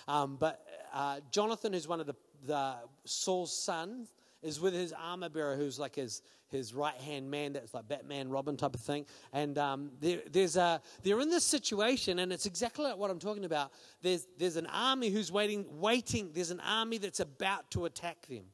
[0.09, 5.29] Um, but uh, Jonathan, who's one of the, the Saul's sons, is with his armor
[5.29, 9.07] bearer, who's like his, his right hand man, that's like Batman, Robin type of thing.
[9.33, 13.18] And um, there, there's a, they're in this situation, and it's exactly like what I'm
[13.18, 13.72] talking about.
[14.03, 16.31] There's, there's an army who's waiting, waiting.
[16.33, 18.44] There's an army that's about to attack them.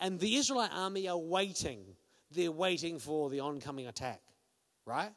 [0.00, 1.84] And the Israelite army are waiting.
[2.30, 4.20] They're waiting for the oncoming attack,
[4.84, 5.12] right?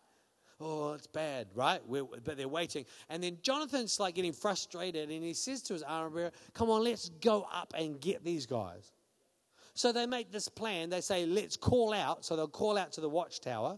[0.59, 1.81] oh, it's bad, right?
[1.87, 2.85] We're, but they're waiting.
[3.09, 6.83] And then Jonathan's like getting frustrated and he says to his armor bearer, come on,
[6.83, 8.91] let's go up and get these guys.
[9.77, 10.89] So they make this plan.
[10.89, 12.25] They say, let's call out.
[12.25, 13.77] So they'll call out to the watchtower,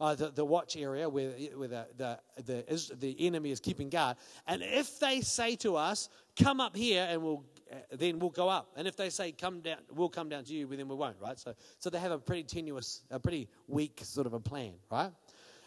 [0.00, 4.16] uh, the, the watch area where, where the, the, the, the enemy is keeping guard.
[4.46, 6.08] And if they say to us,
[6.40, 8.70] come up here and we'll, uh, then we'll go up.
[8.76, 11.36] And if they say, come down, we'll come down to you, then we won't, right?
[11.36, 15.10] So, so they have a pretty tenuous, a pretty weak sort of a plan, right?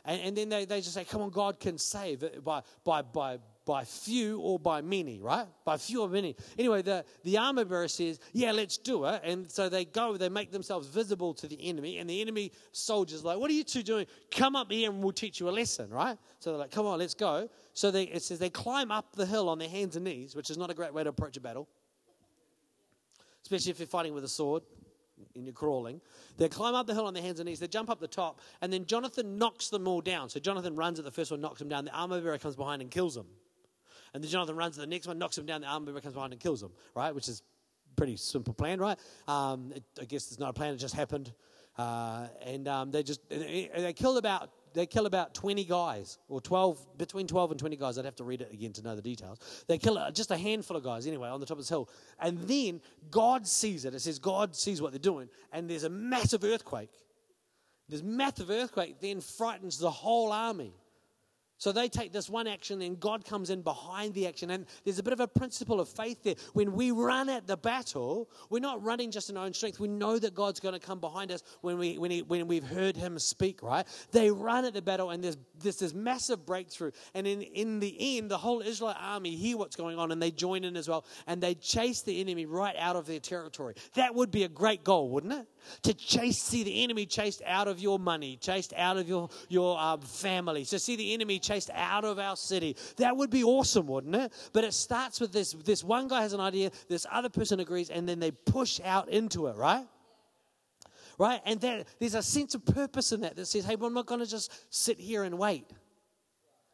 [0.06, 3.38] And, and then they, they just say, come on, God can save by, by, by,
[3.66, 5.48] by few or by many, right?
[5.64, 6.36] By few or many.
[6.58, 9.22] Anyway, the, the armor bearer says, Yeah, let's do it.
[9.24, 13.24] And so they go, they make themselves visible to the enemy, and the enemy soldiers
[13.24, 14.06] like, What are you two doing?
[14.32, 16.18] Come up here and we'll teach you a lesson, right?
[16.40, 17.50] So they're like, Come on, let's go.
[17.74, 20.50] So they, it says they climb up the hill on their hands and knees, which
[20.50, 21.68] is not a great way to approach a battle,
[23.44, 24.64] especially if you're fighting with a sword
[25.36, 26.02] and you're crawling.
[26.38, 27.60] They climb up the hill on their hands and knees.
[27.60, 30.30] They jump up the top, and then Jonathan knocks them all down.
[30.30, 31.86] So Jonathan runs at the first one, knocks them down.
[31.86, 33.28] The armor bearer comes behind and kills them.
[34.14, 35.62] And then Jonathan runs to the next one, knocks him down.
[35.62, 37.14] The armor comes behind and kills him, right?
[37.14, 37.42] Which is
[37.96, 38.98] pretty simple plan, right?
[39.28, 41.34] Um, it, I guess it's not a plan; it just happened.
[41.78, 46.42] Uh, and um, they just they, they killed about they kill about 20 guys or
[46.42, 49.02] 12 between 12 and 20 guys i'd have to read it again to know the
[49.02, 51.90] details they kill just a handful of guys anyway on the top of this hill
[52.20, 55.90] and then god sees it it says god sees what they're doing and there's a
[55.90, 56.92] massive earthquake
[57.90, 60.74] this massive earthquake then frightens the whole army
[61.64, 64.50] so they take this one action, and God comes in behind the action.
[64.50, 66.36] And there's a bit of a principle of faith there.
[66.52, 69.80] When we run at the battle, we're not running just in our own strength.
[69.80, 72.66] We know that God's going to come behind us when, we, when, he, when we've
[72.66, 73.88] heard Him speak, right?
[74.12, 76.92] They run at the battle, and there's, there's this massive breakthrough.
[77.14, 80.32] And in, in the end, the whole Israel army hear what's going on, and they
[80.32, 81.06] join in as well.
[81.28, 83.76] And they chase the enemy right out of their territory.
[83.94, 85.48] That would be a great goal, wouldn't it?
[85.84, 89.80] To chase, see the enemy chased out of your money, chased out of your, your
[89.80, 90.64] um, family.
[90.64, 92.76] So see the enemy chased out of our city.
[92.98, 94.34] That would be awesome, wouldn't it?
[94.54, 97.90] But it starts with this this one guy has an idea, this other person agrees,
[97.90, 99.86] and then they push out into it, right?
[101.18, 101.42] Right?
[101.46, 104.08] And there, there's a sense of purpose in that that says, hey, well, I'm not
[104.08, 105.66] going to just sit here and wait.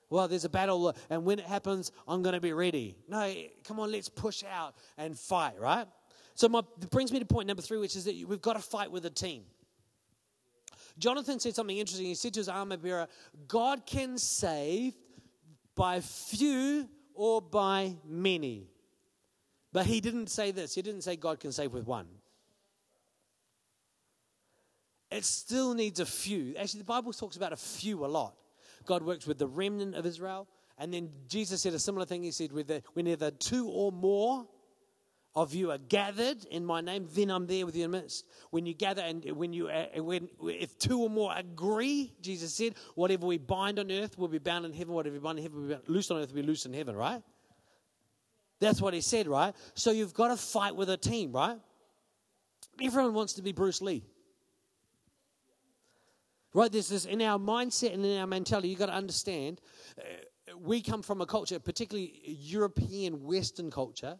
[0.10, 2.96] Well, there's a battle, and when it happens, I'm going to be ready.
[3.08, 3.32] No,
[3.64, 5.88] come on, let's push out and fight, right?
[6.40, 8.62] So my, it brings me to point number three, which is that we've got to
[8.62, 9.44] fight with a team.
[10.98, 12.06] Jonathan said something interesting.
[12.06, 13.08] He said to his armor bearer,
[13.50, 14.94] God can save
[15.76, 18.70] by few or by many.
[19.74, 20.74] But he didn't say this.
[20.74, 22.08] He didn't say God can save with one.
[25.12, 26.56] It still needs a few.
[26.56, 28.34] Actually, the Bible talks about a few a lot.
[28.86, 30.48] God works with the remnant of Israel.
[30.78, 32.24] And then Jesus said a similar thing.
[32.24, 32.52] He said,
[32.94, 34.48] whenever two or more
[35.36, 38.26] of you are gathered in my name, then I'm there with you in the midst.
[38.50, 42.76] When you gather and when you, uh, when, if two or more agree, Jesus said,
[42.96, 45.62] whatever we bind on earth will be bound in heaven, whatever we bind in heaven
[45.62, 47.22] will be loose on earth will be loose in heaven, right?
[48.60, 49.56] That's what he said, right?
[49.76, 51.58] So you've got to fight with a team, right?
[52.82, 54.04] Everyone wants to be Bruce Lee.
[56.54, 56.72] Right?
[56.72, 59.62] There's this in our mindset and in our mentality, you've got to understand
[59.98, 60.02] uh,
[60.58, 64.18] we come from a culture, particularly European Western culture,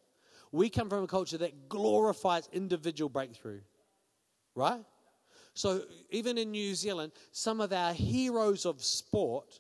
[0.52, 3.62] we come from a culture that glorifies individual breakthrough,
[4.56, 4.84] right?
[5.54, 9.60] So even in New Zealand, some of our heroes of sport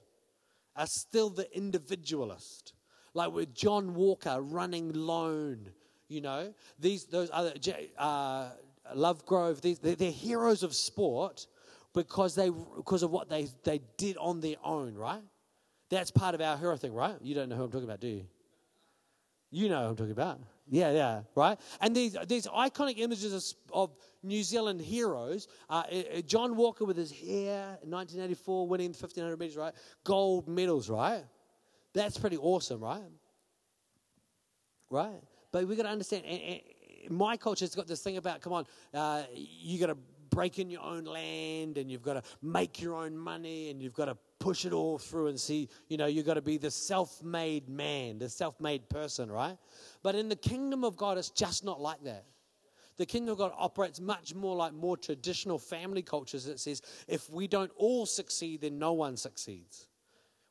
[0.75, 2.73] are still the individualist,
[3.13, 5.69] like with John Walker running lone.
[6.07, 7.53] You know, these those other
[7.97, 8.49] uh,
[8.95, 9.61] Lovegrove.
[9.61, 11.45] These they're, they're heroes of sport
[11.93, 15.21] because they because of what they they did on their own, right?
[15.89, 17.15] That's part of our hero thing, right?
[17.21, 18.25] You don't know who I'm talking about, do you?
[19.51, 20.39] You know who I'm talking about.
[20.71, 21.59] Yeah, yeah, right?
[21.81, 25.83] And these, these iconic images of, of New Zealand heroes, uh,
[26.27, 29.73] John Walker with his hair, 1984, winning the 1500 meters, right?
[30.03, 31.23] Gold medals, right?
[31.93, 33.01] That's pretty awesome, right?
[34.91, 35.21] Right?
[35.51, 36.61] But we got to understand, and, and
[37.09, 39.97] my culture's got this thing about, come on, uh, you got to
[40.29, 43.93] break in your own land and you've got to make your own money and you've
[43.93, 46.71] got to push it all through and see, you know, you've got to be the
[46.71, 49.57] self made man, the self made person, right?
[50.01, 52.25] But in the kingdom of God, it's just not like that.
[52.97, 57.29] The kingdom of God operates much more like more traditional family cultures that says if
[57.29, 59.87] we don't all succeed, then no one succeeds.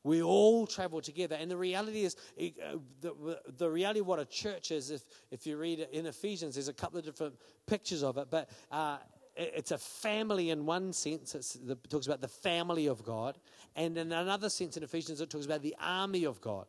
[0.03, 1.35] We all travel together.
[1.39, 5.45] And the reality is, uh, the, the reality of what a church is, if, if
[5.45, 7.35] you read it in Ephesians, there's a couple of different
[7.67, 8.97] pictures of it, but uh,
[9.39, 11.33] it's a family in one sense.
[11.33, 13.37] it talks about the family of God.
[13.75, 16.65] And in another sense, in Ephesians, it talks about the army of God.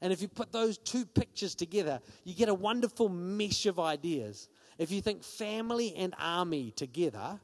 [0.00, 4.48] And if you put those two pictures together, you get a wonderful mesh of ideas.
[4.78, 7.38] If you think family and army together,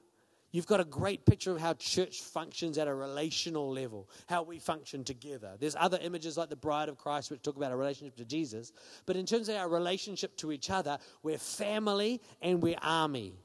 [0.53, 4.59] you've got a great picture of how church functions at a relational level, how we
[4.59, 5.57] function together.
[5.59, 8.73] There's other images like the bride of Christ, which talk about a relationship to Jesus.
[9.07, 13.39] But in terms of our relationship to each other, we're family and we're army,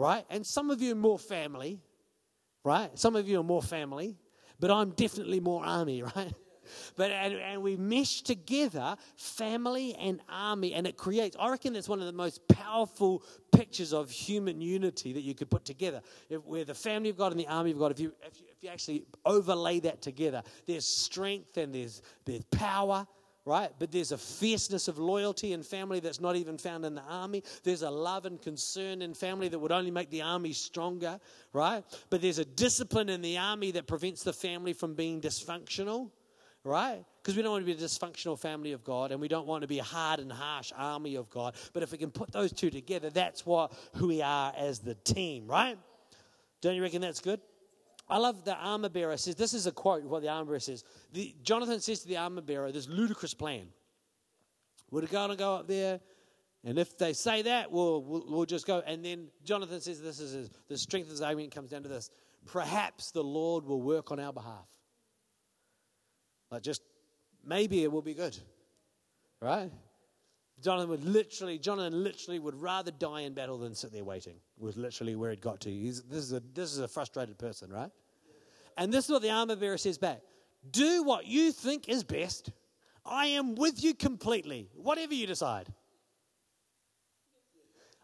[0.00, 0.24] right?
[0.30, 1.78] And some of you are more family,
[2.64, 2.90] right?
[2.98, 4.16] Some of you are more family,
[4.58, 6.32] but I'm definitely more army, right?
[6.96, 11.36] But and, and we mesh together family and army, and it creates.
[11.38, 15.50] I reckon it's one of the most powerful pictures of human unity that you could
[15.50, 16.00] put together.
[16.30, 17.90] If we're the family of God and the army of God.
[17.90, 22.44] If you if you, if you actually overlay that together, there's strength and there's there's
[22.44, 23.06] power
[23.44, 23.70] right?
[23.78, 27.42] But there's a fierceness of loyalty in family that's not even found in the army.
[27.64, 31.18] There's a love and concern in family that would only make the army stronger,
[31.52, 31.84] right?
[32.10, 36.10] But there's a discipline in the army that prevents the family from being dysfunctional
[36.64, 37.04] right?
[37.22, 39.62] Because we don't want to be a dysfunctional family of God and we don't want
[39.62, 41.54] to be a hard and harsh army of God.
[41.72, 44.94] But if we can put those two together, that's what who we are as the
[44.94, 45.78] team, right?
[46.60, 47.40] Don't you reckon that's good?
[48.10, 50.84] I love the armor bearer says, this is a quote what the armor bearer says.
[51.12, 53.68] The, Jonathan says to the armor bearer, this ludicrous plan.
[54.90, 56.00] We're going to go up there,
[56.64, 58.82] and if they say that, we'll, we'll, we'll just go.
[58.84, 61.88] And then Jonathan says, this is his, the strength of his argument comes down to
[61.88, 62.10] this.
[62.46, 64.66] Perhaps the Lord will work on our behalf.
[66.50, 66.82] Like, just
[67.44, 68.36] maybe it will be good,
[69.40, 69.70] right?
[70.62, 74.36] Jonathan would literally, Jonathan literally would rather die in battle than sit there waiting.
[74.58, 75.70] Was literally where it got to.
[75.70, 77.90] He's, this is a this is a frustrated person, right?
[78.76, 80.20] And this is what the armor bearer says back:
[80.70, 82.50] Do what you think is best.
[83.04, 85.72] I am with you completely, whatever you decide.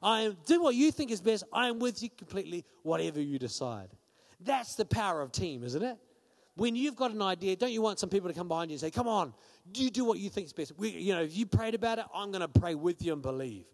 [0.03, 1.45] I am do what you think is best.
[1.53, 3.91] I am with you completely, whatever you decide.
[4.41, 5.99] That's the power of team, isn't it?
[6.57, 8.81] when you've got an idea, don't you want some people to come behind you and
[8.81, 9.33] say, Come on,
[9.75, 10.73] you do what you think is best?
[10.77, 13.23] We, you know, if you prayed about it, I'm going to pray with you and
[13.23, 13.64] believe.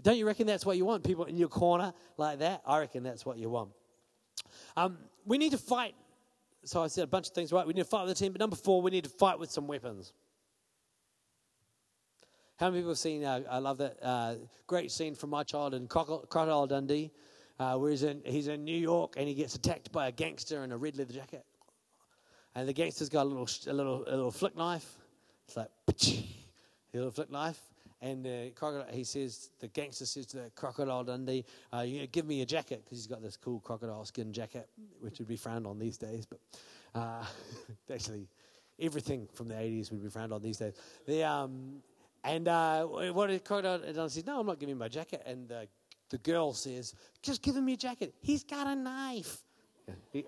[0.00, 1.04] Don't you reckon that's what you want?
[1.04, 2.62] People in your corner like that?
[2.66, 3.70] I reckon that's what you want.
[4.76, 5.94] Um, we need to fight.
[6.64, 7.66] So I said a bunch of things, right?
[7.66, 8.32] We need to fight with the team.
[8.32, 10.12] But number four, we need to fight with some weapons.
[12.58, 14.34] How many people have seen, uh, I love that uh,
[14.66, 17.10] great scene from my child in Crocodile Dundee,
[17.58, 20.62] uh, where he's in, he's in New York and he gets attacked by a gangster
[20.62, 21.44] in a red leather jacket.
[22.54, 24.98] And the gangster's got a little, a little, a little flick knife.
[25.52, 25.70] It's like,
[26.92, 27.60] he'll flick knife.
[28.00, 32.42] And uh, crocodile, he says, the gangster says to the crocodile Dundee, uh, give me
[32.42, 34.68] a jacket, because he's got this cool crocodile skin jacket,
[35.00, 36.26] which would be frowned on these days.
[36.26, 36.40] But
[36.94, 37.24] uh,
[37.92, 38.26] actually,
[38.80, 40.74] everything from the 80s would be frowned on these days.
[41.06, 41.82] The, um,
[42.24, 45.22] and uh, what did crocodile Dundee says, no, I'm not giving my jacket.
[45.24, 45.68] And the
[46.10, 48.14] the girl says, just give him your jacket.
[48.20, 49.38] He's got a knife.
[50.12, 50.26] He,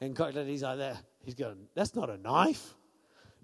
[0.00, 0.96] and crocodile, he's like that.
[1.24, 2.75] He's going, that's not a knife.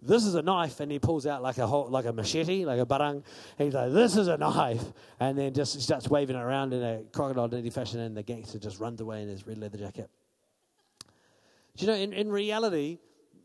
[0.04, 2.80] This is a knife, and he pulls out like a whole, like a machete, like
[2.80, 3.22] a barang.
[3.56, 4.82] He's like, "This is a knife,"
[5.20, 8.58] and then just starts waving it around in a crocodile Dundee fashion, and the gangster
[8.58, 10.10] just runs away in his red leather jacket.
[11.76, 12.98] Do you know, in, in reality,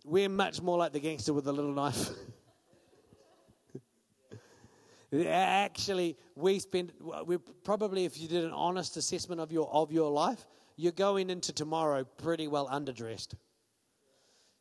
[0.03, 2.09] we're much more like the gangster with the little knife.
[5.27, 6.91] Actually, we spend
[7.27, 11.29] we probably, if you did an honest assessment of your of your life, you're going
[11.29, 13.35] into tomorrow pretty well underdressed.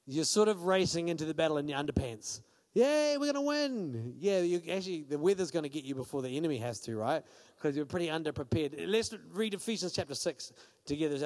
[0.07, 2.41] You're sort of racing into the battle in your underpants.
[2.75, 4.15] Yeah, we're going to win.
[4.19, 7.25] Yeah, you, actually, the weather's going to get you before the enemy has to, right?
[7.57, 8.85] Because you're pretty underprepared.
[8.87, 10.53] Let's read Ephesians chapter 6
[10.85, 11.17] together.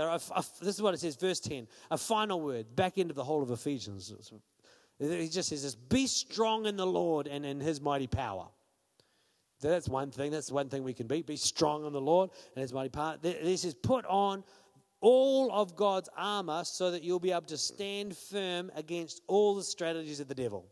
[0.61, 1.67] This is what it says, verse 10.
[1.91, 4.13] A final word, back end of the whole of Ephesians.
[5.01, 8.47] He just says this Be strong in the Lord and in his mighty power.
[9.61, 10.31] That's one thing.
[10.31, 11.23] That's one thing we can be.
[11.23, 13.19] Be strong in the Lord and his mighty power.
[13.21, 14.45] This is put on
[15.01, 19.63] all of God's armor so that you'll be able to stand firm against all the
[19.63, 20.67] strategies of the devil.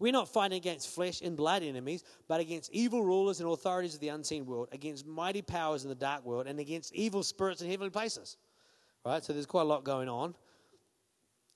[0.00, 4.00] We're not fighting against flesh and blood enemies, but against evil rulers and authorities of
[4.00, 7.70] the unseen world, against mighty powers in the dark world, and against evil spirits in
[7.70, 8.36] heavenly places.
[9.04, 9.24] Right?
[9.24, 10.34] So there's quite a lot going on.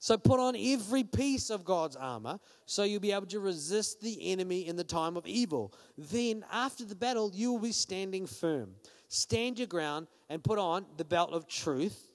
[0.00, 4.32] So put on every piece of God's armor so you'll be able to resist the
[4.32, 5.72] enemy in the time of evil.
[5.96, 8.74] Then, after the battle, you will be standing firm.
[9.14, 12.08] Stand your ground and put on the belt of truth,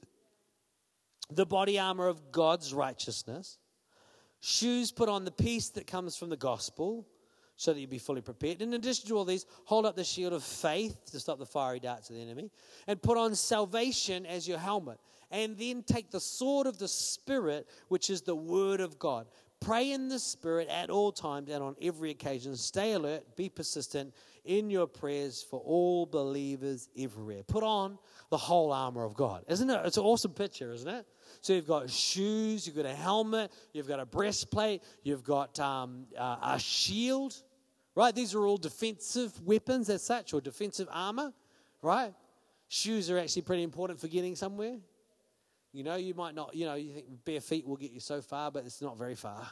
[1.29, 3.59] the body armor of God's righteousness,
[4.39, 7.07] shoes put on the peace that comes from the gospel,
[7.55, 8.63] so that you be fully prepared.
[8.63, 11.79] In addition to all these, hold up the shield of faith to stop the fiery
[11.79, 12.49] darts of the enemy,
[12.87, 14.99] and put on salvation as your helmet.
[15.29, 19.27] And then take the sword of the Spirit, which is the word of God.
[19.59, 22.55] Pray in the Spirit at all times and on every occasion.
[22.55, 24.13] Stay alert, be persistent
[24.47, 27.43] in your prayers for all believers everywhere.
[27.43, 29.43] Put on the whole armor of God.
[29.47, 29.81] Isn't it?
[29.85, 31.05] It's an awesome picture, isn't it?
[31.41, 36.05] So you've got shoes, you've got a helmet, you've got a breastplate, you've got um,
[36.17, 37.35] uh, a shield,
[37.95, 38.15] right?
[38.15, 41.33] These are all defensive weapons as such, or defensive armor,
[41.81, 42.13] right?
[42.69, 44.77] Shoes are actually pretty important for getting somewhere.
[45.73, 48.21] You know, you might not, you know, you think bare feet will get you so
[48.21, 49.47] far, but it's not very far.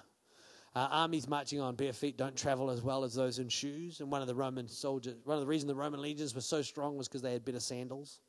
[0.75, 4.01] Uh, armies marching on bare feet don't travel as well as those in shoes.
[4.01, 6.61] And one of the Roman soldiers, one of the reasons the Roman legions were so
[6.61, 8.19] strong was because they had better sandals,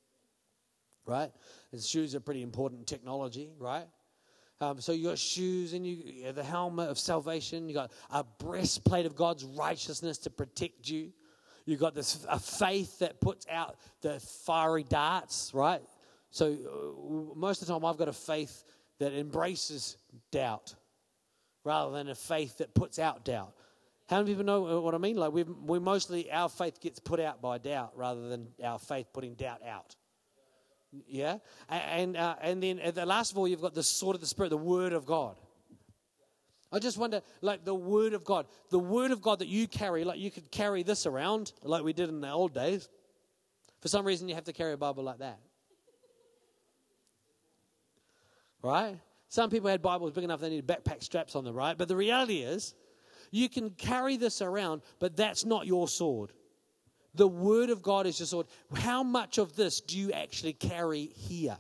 [1.07, 1.33] right?
[1.73, 3.87] And shoes are pretty important technology, right?
[4.61, 7.69] Um, so you got shoes and you, you the helmet of salvation.
[7.69, 11.13] You got a breastplate of God's righteousness to protect you.
[11.65, 15.83] You got this a faith that puts out the fiery darts, right?
[16.31, 18.63] So uh, most of the time, I've got a faith
[19.01, 19.97] that embraces
[20.31, 20.77] doubt
[21.67, 23.53] rather than a faith that puts out doubt.
[24.09, 25.17] How many people know what I mean?
[25.17, 29.09] Like we we mostly our faith gets put out by doubt rather than our faith
[29.13, 29.97] putting doubt out.
[31.09, 31.39] Yeah,
[31.69, 34.29] and uh, and then at the last of all, you've got the sword of the
[34.29, 35.37] spirit, the word of God.
[36.73, 40.05] I just wonder, like the word of God, the word of God that you carry,
[40.05, 42.89] like you could carry this around, like we did in the old days.
[43.81, 45.39] For some reason, you have to carry a Bible like that,
[48.63, 48.99] right?
[49.37, 51.77] Some people had Bibles big enough they needed backpack straps on them, right?
[51.77, 52.75] But the reality is,
[53.31, 56.33] you can carry this around, but that's not your sword.
[57.15, 58.47] The Word of God is your sword.
[58.75, 61.59] How much of this do you actually carry here?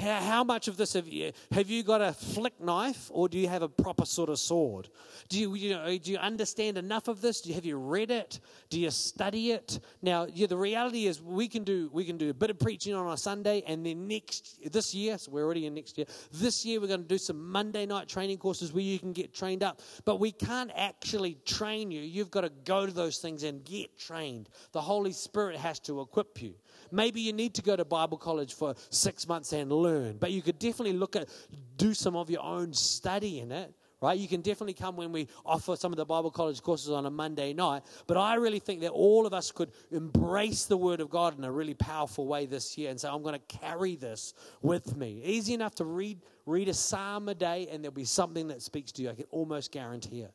[0.00, 3.38] How, how much of this have you have you got a flick knife or do
[3.38, 4.88] you have a proper sort of sword?
[5.28, 7.42] Do you, you know, do you understand enough of this?
[7.42, 8.40] Do you, have you read it?
[8.70, 9.78] Do you study it?
[10.00, 12.94] Now, yeah, the reality is we can do we can do a bit of preaching
[12.94, 16.06] on a Sunday, and then next this year, so we're already in next year.
[16.32, 19.34] This year we're going to do some Monday night training courses where you can get
[19.34, 19.82] trained up.
[20.06, 22.00] But we can't actually train you.
[22.00, 24.48] You've got to go to those things and get trained.
[24.72, 26.54] The Holy Spirit has to equip you.
[26.90, 30.42] Maybe you need to go to Bible college for six months and learn, but you
[30.42, 31.28] could definitely look at,
[31.76, 34.18] do some of your own study in it right?
[34.18, 37.10] You can definitely come when we offer some of the Bible college courses on a
[37.10, 37.82] Monday night.
[38.06, 41.44] But I really think that all of us could embrace the Word of God in
[41.44, 45.20] a really powerful way this year and say, I'm going to carry this with me.
[45.24, 48.92] Easy enough to read, read a psalm a day, and there'll be something that speaks
[48.92, 49.10] to you.
[49.10, 50.32] I can almost guarantee it.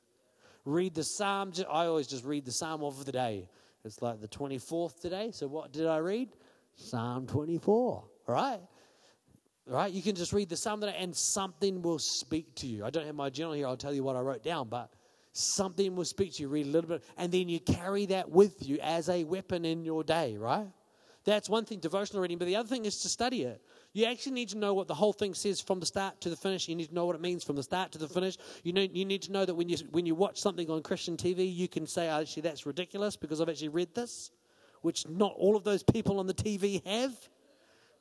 [0.64, 1.54] Read the psalm.
[1.70, 3.50] I always just read the psalm of the day.
[3.86, 5.30] It's like the 24th today.
[5.32, 6.30] So what did I read?
[6.76, 8.60] Psalm 24, right?
[9.68, 9.94] Right?
[9.94, 12.84] You can just read the psalm and something will speak to you.
[12.84, 13.68] I don't have my journal here.
[13.68, 14.92] I'll tell you what I wrote down, but
[15.32, 16.50] something will speak to you.
[16.50, 19.86] Read a little bit, and then you carry that with you as a weapon in
[19.86, 20.68] your day, right?
[21.24, 22.38] That's one thing, devotional reading.
[22.38, 23.62] But the other thing is to study it.
[23.96, 26.36] You actually need to know what the whole thing says from the start to the
[26.36, 26.68] finish.
[26.68, 28.38] You need to know what it means from the start to the finish.
[28.62, 31.16] You know, you need to know that when you when you watch something on Christian
[31.16, 34.32] TV, you can say, oh, "Actually, that's ridiculous," because I've actually read this,
[34.82, 37.14] which not all of those people on the TV have,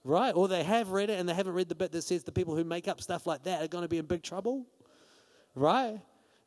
[0.03, 0.35] right?
[0.35, 2.57] Or they have read it and they haven't read the bit that says the people
[2.57, 4.67] who make up stuff like that are going to be in big trouble,
[5.55, 6.01] right?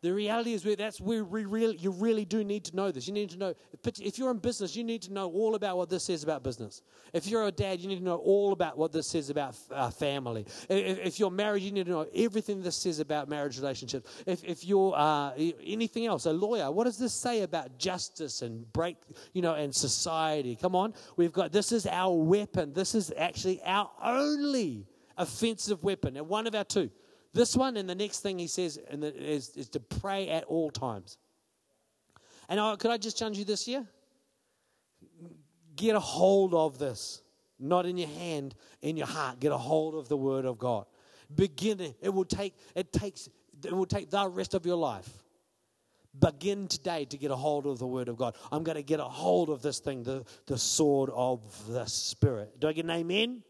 [0.04, 3.08] The reality is that's where we really, you really do need to know this.
[3.08, 3.56] You need to know,
[4.00, 6.84] if you're in business, you need to know all about what this says about business.
[7.14, 9.90] If you're a dad, you need to know all about what this says about uh,
[9.90, 10.46] family.
[10.70, 14.24] If, if, you're married, you need to know everything this says about marriage relationships.
[14.28, 18.72] If, if you're uh, anything else, a lawyer, what does this say about justice and
[18.74, 18.98] break,
[19.34, 20.56] you know, and society?
[20.56, 22.72] Come on, we've got, this is our weapon.
[22.72, 24.86] This is actually our only
[25.18, 26.92] offensive weapon, and one of our two.
[27.38, 31.20] This one and the next thing he says is, is to pray at all times.
[32.50, 33.86] And I, could I just challenge you this year?
[35.76, 37.22] Get a hold of this,
[37.60, 39.40] not in your hand, in your heart.
[39.40, 40.88] Get a hold of the Word of God.
[41.36, 41.96] Begin it.
[42.02, 42.56] It will take.
[42.74, 43.30] It takes.
[43.64, 45.08] It will take the rest of your life.
[46.20, 48.36] Begin today to get a hold of the Word of God.
[48.52, 52.60] I'm going to get a hold of this thing, the, the sword of the Spirit.
[52.60, 53.44] Do I get an amen?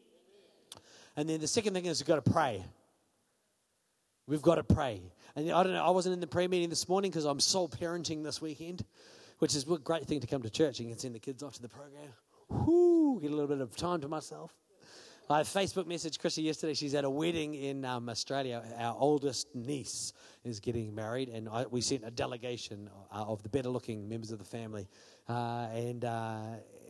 [1.15, 2.65] And then the second thing is you've got to pray.
[4.27, 5.01] We've got to pray.
[5.35, 7.69] And I don't know, I wasn't in the prayer meeting this morning because I'm soul
[7.69, 8.83] parenting this weekend,
[9.39, 10.79] which is a great thing to come to church.
[10.79, 12.09] You can send the kids off to the program.
[12.49, 14.53] Whoo, get a little bit of time to myself.
[15.29, 16.73] I Facebook messaged Chrissy yesterday.
[16.73, 18.63] She's at a wedding in um, Australia.
[18.77, 20.13] Our oldest niece
[20.45, 24.31] is getting married, and I, we sent a delegation uh, of the better looking members
[24.31, 24.87] of the family,
[25.27, 26.39] uh, and uh,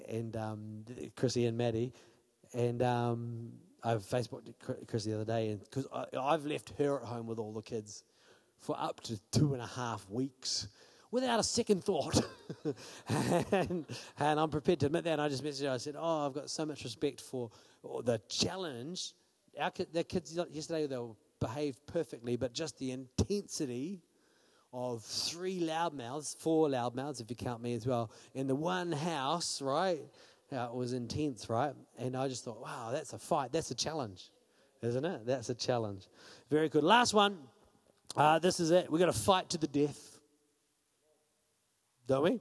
[0.07, 0.85] and um,
[1.15, 1.93] Chrissy and Maddie,
[2.53, 3.53] and um,
[3.88, 4.53] I Facebooked
[4.85, 5.88] Chris the other day, and because
[6.19, 8.03] I've left her at home with all the kids
[8.59, 10.67] for up to two and a half weeks
[11.09, 12.21] without a second thought.
[13.07, 13.85] and,
[14.19, 15.13] and, I'm prepared to admit that.
[15.13, 15.71] And I just messaged her.
[15.71, 17.49] I said, Oh, I've got so much respect for
[18.03, 19.13] the challenge.
[19.57, 20.99] Our kids yesterday, they
[21.39, 24.01] behaved perfectly, but just the intensity
[24.73, 29.61] of three loudmouths, four loudmouths, if you count me as well, in the one house,
[29.61, 30.01] right?
[30.51, 31.73] Yeah, it was intense, right?
[31.97, 33.51] And I just thought, wow, that's a fight.
[33.51, 34.29] That's a challenge,
[34.81, 35.25] isn't it?
[35.25, 36.07] That's a challenge.
[36.49, 36.83] Very good.
[36.83, 37.37] Last one.
[38.15, 38.89] Uh, this is it.
[38.89, 40.19] We're going to fight to the death.
[42.07, 42.39] Don't we?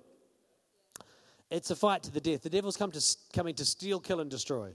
[1.51, 2.43] It's a fight to the death.
[2.43, 4.71] The devil's come to, coming to steal, kill, and destroy.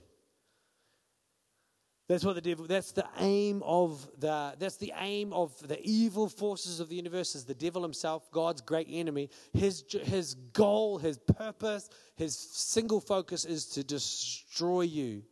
[2.11, 6.27] That's what the devil, that's the aim of the, that's the aim of the evil
[6.27, 9.29] forces of the universe is the devil himself, God's great enemy.
[9.53, 15.23] His, his goal, his purpose, his single focus is to destroy you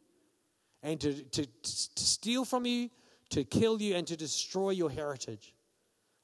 [0.82, 2.89] and to, to, to steal from you,
[3.32, 5.53] to kill you, and to destroy your heritage.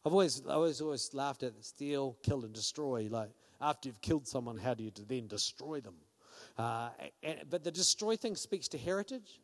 [0.06, 3.10] I've always, I always, always laughed at steal, kill, and destroy.
[3.12, 5.96] Like, after you've killed someone, how do you then destroy them?
[6.58, 6.92] Uh,
[7.22, 9.42] and, but the destroy thing speaks to heritage.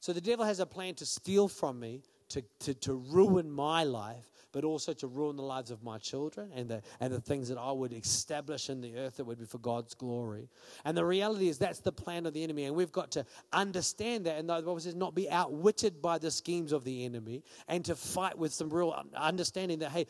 [0.00, 3.84] So the devil has a plan to steal from me, to, to, to ruin my
[3.84, 7.48] life, but also to ruin the lives of my children and the, and the things
[7.48, 10.48] that I would establish in the earth that would be for God's glory.
[10.84, 12.64] And the reality is that's the plan of the enemy.
[12.64, 14.38] And we've got to understand that.
[14.38, 17.94] And the Bible says not be outwitted by the schemes of the enemy and to
[17.94, 20.06] fight with some real understanding that, hey,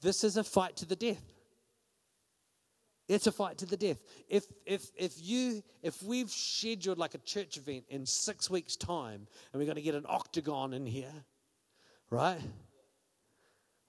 [0.00, 1.33] this is a fight to the death.
[3.06, 3.98] It's a fight to the death.
[4.28, 9.26] If, if, if, you, if we've scheduled like a church event in six weeks' time
[9.52, 11.12] and we're going to get an octagon in here,
[12.08, 12.40] right?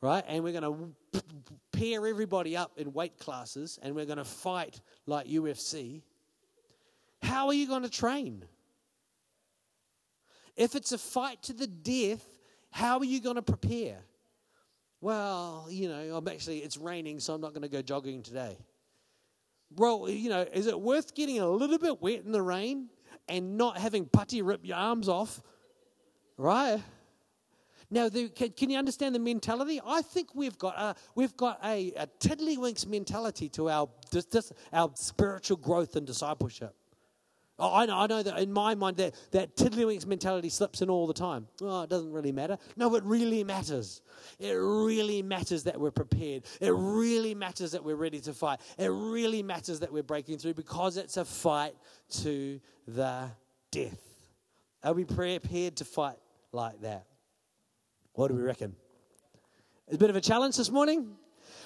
[0.02, 0.24] Right?
[0.28, 1.22] And we're going to
[1.72, 6.02] pair everybody up in weight classes and we're going to fight like UFC,
[7.22, 8.44] how are you going to train?
[10.58, 12.26] If it's a fight to the death,
[12.70, 14.00] how are you going to prepare?
[15.00, 18.58] Well, you know, I'm actually, it's raining, so I'm not going to go jogging today
[19.76, 22.90] well, you know, is it worth getting a little bit wet in the rain
[23.28, 25.42] and not having putty rip your arms off?
[26.38, 26.82] Right?
[27.90, 29.80] Now, the, can, can, you understand the mentality?
[29.86, 33.88] I think we've got a, we've got a, a tiddlywinks mentality to our,
[34.74, 36.76] our spiritual growth and discipleship.
[37.58, 41.08] I know, I know that in my mind that, that tiddlywinks mentality slips in all
[41.08, 41.48] the time.
[41.62, 42.58] Oh, it doesn't really matter.
[42.76, 44.02] No, it really matters.
[44.40, 46.44] It really matters that we're prepared.
[46.60, 48.60] It really matters that we're ready to fight.
[48.78, 51.76] It really matters that we're breaking through because it's a fight
[52.24, 53.30] to the
[53.72, 54.02] death.
[54.84, 56.18] Are we prepared to fight
[56.52, 57.06] like that?
[58.14, 58.76] What do we reckon?
[59.88, 61.16] It's a bit of a challenge this morning.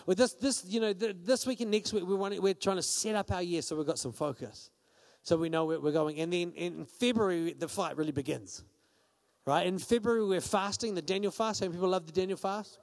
[0.06, 2.84] With this, this, you know, this week and next week, we want, we're trying to
[2.84, 4.70] set up our year so we've got some focus
[5.24, 6.20] so we know where we're going.
[6.20, 8.64] And then in February, the fight really begins.
[9.46, 9.66] Right?
[9.66, 11.60] In February, we're fasting, the Daniel fast.
[11.60, 12.80] Some people love the Daniel fast.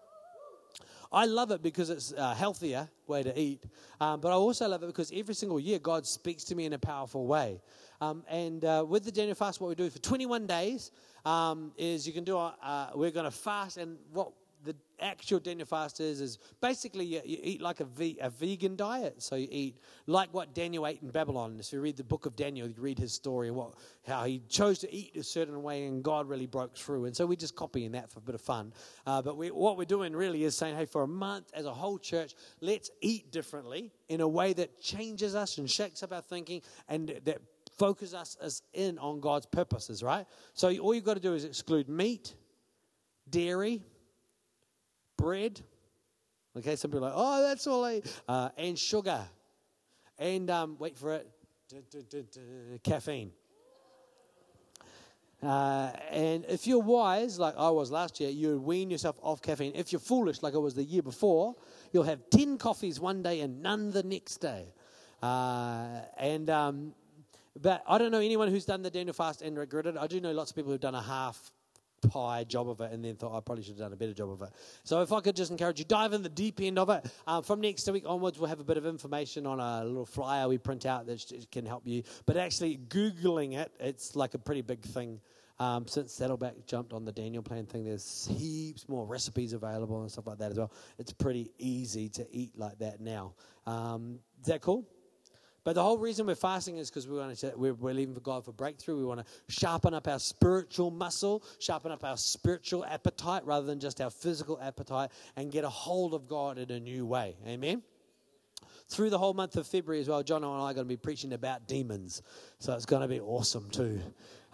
[1.13, 3.65] I love it because it's a healthier way to eat.
[4.01, 6.73] Um, but I also love it because every single year God speaks to me in
[6.73, 7.61] a powerful way.
[8.01, 10.91] Um, and uh, with the Daniel fast, what we do for 21 days
[11.25, 13.77] um, is you can do, a, uh, we're going to fast.
[13.77, 14.33] And what
[15.01, 19.23] actual Daniel fast is, is basically you, you eat like a, ve- a vegan diet.
[19.23, 21.57] So you eat like what Daniel ate in Babylon.
[21.59, 23.75] If you read the book of Daniel, you read his story, what,
[24.07, 27.07] how he chose to eat a certain way and God really broke through.
[27.07, 28.73] And so we're just copying that for a bit of fun.
[29.07, 31.75] Uh, but we, what we're doing really is saying, hey, for a month as a
[31.75, 36.23] whole church, let's eat differently in a way that changes us and shakes up our
[36.23, 37.41] thinking and that
[37.79, 40.27] focuses us in on God's purposes, right?
[40.55, 42.35] So all you've got to do is exclude meat,
[43.29, 43.83] dairy,
[45.17, 45.61] bread.
[46.57, 49.25] Okay, some people are like, oh, that's all I, uh, and sugar.
[50.19, 51.29] And um, wait for it,
[52.83, 53.33] caffeine.
[55.43, 59.73] Uh, and if you're wise, like I was last year, you wean yourself off caffeine.
[59.75, 61.55] If you're foolish, like I was the year before,
[61.93, 64.73] you'll have 10 coffees one day and none the next day.
[65.23, 66.95] Uh, and um,
[67.61, 69.97] but I don't know anyone who's done the Daniel fast and regretted.
[69.97, 71.51] I do know lots of people who've done a half
[72.09, 74.31] pie job of it and then thought I probably should have done a better job
[74.31, 74.51] of it.
[74.85, 77.07] So if I could just encourage you, dive in the deep end of it.
[77.27, 80.49] Um, from next week onwards, we'll have a bit of information on a little flyer
[80.49, 82.03] we print out that can help you.
[82.25, 85.21] But actually, Googling it, it's like a pretty big thing.
[85.59, 90.11] Um, since Saddleback jumped on the Daniel Plan thing, there's heaps more recipes available and
[90.11, 90.71] stuff like that as well.
[90.99, 93.33] It's pretty easy to eat like that now.
[93.67, 94.87] Um, is that cool?
[95.67, 98.45] But the whole reason we're fasting is because we want to, we're believing for God
[98.45, 98.99] for breakthrough.
[98.99, 103.81] We want to sharpen up our spiritual muscle, sharpen up our spiritual appetite rather than
[103.81, 107.35] just our physical appetite, and get a hold of God in a new way.
[107.45, 107.83] Amen
[108.89, 110.97] through the whole month of February as well, John and I are going to be
[110.97, 112.23] preaching about demons.
[112.61, 114.01] So it's going to be awesome too.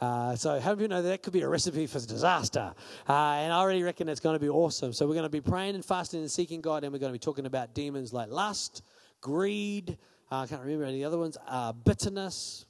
[0.00, 2.72] Uh, so, how many of you know that, that could be a recipe for disaster?
[3.06, 4.94] Uh, and I already reckon it's going to be awesome.
[4.94, 7.18] So, we're going to be praying and fasting and seeking God, and we're going to
[7.18, 8.82] be talking about demons like lust,
[9.20, 9.98] greed,
[10.32, 12.64] uh, I can't remember any other ones, uh, bitterness,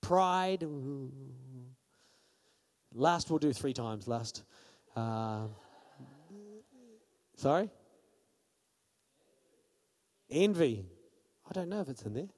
[0.00, 0.66] pride.
[2.92, 4.08] Last we'll do three times.
[4.08, 4.42] Last.
[4.96, 5.42] Uh,
[7.36, 7.70] sorry?
[10.28, 10.84] Envy.
[11.48, 12.28] I don't know if it's in there.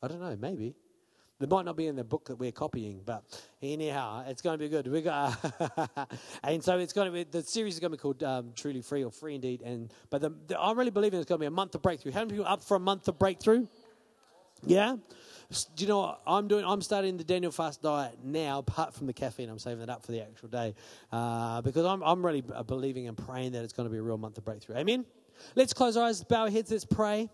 [0.00, 0.76] I don't know, maybe.
[1.40, 3.22] It might not be in the book that we're copying, but
[3.62, 4.88] anyhow, it's going to be good.
[4.88, 5.36] We got,
[6.42, 8.82] and so it's going to be the series is going to be called um, "Truly
[8.82, 11.46] Free" or "Free Indeed." And but the, the, I'm really believing it's going to be
[11.46, 12.10] a month of breakthrough.
[12.10, 13.68] How many people up for a month of breakthrough?
[14.64, 14.96] Yeah.
[15.76, 16.64] Do you know what I'm doing?
[16.64, 18.58] I'm starting the Daniel fast diet now.
[18.58, 20.74] Apart from the caffeine, I'm saving it up for the actual day
[21.12, 24.18] uh, because I'm I'm really believing and praying that it's going to be a real
[24.18, 24.76] month of breakthrough.
[24.76, 25.06] Amen.
[25.54, 27.30] Let's close our eyes, bow our heads, let's pray.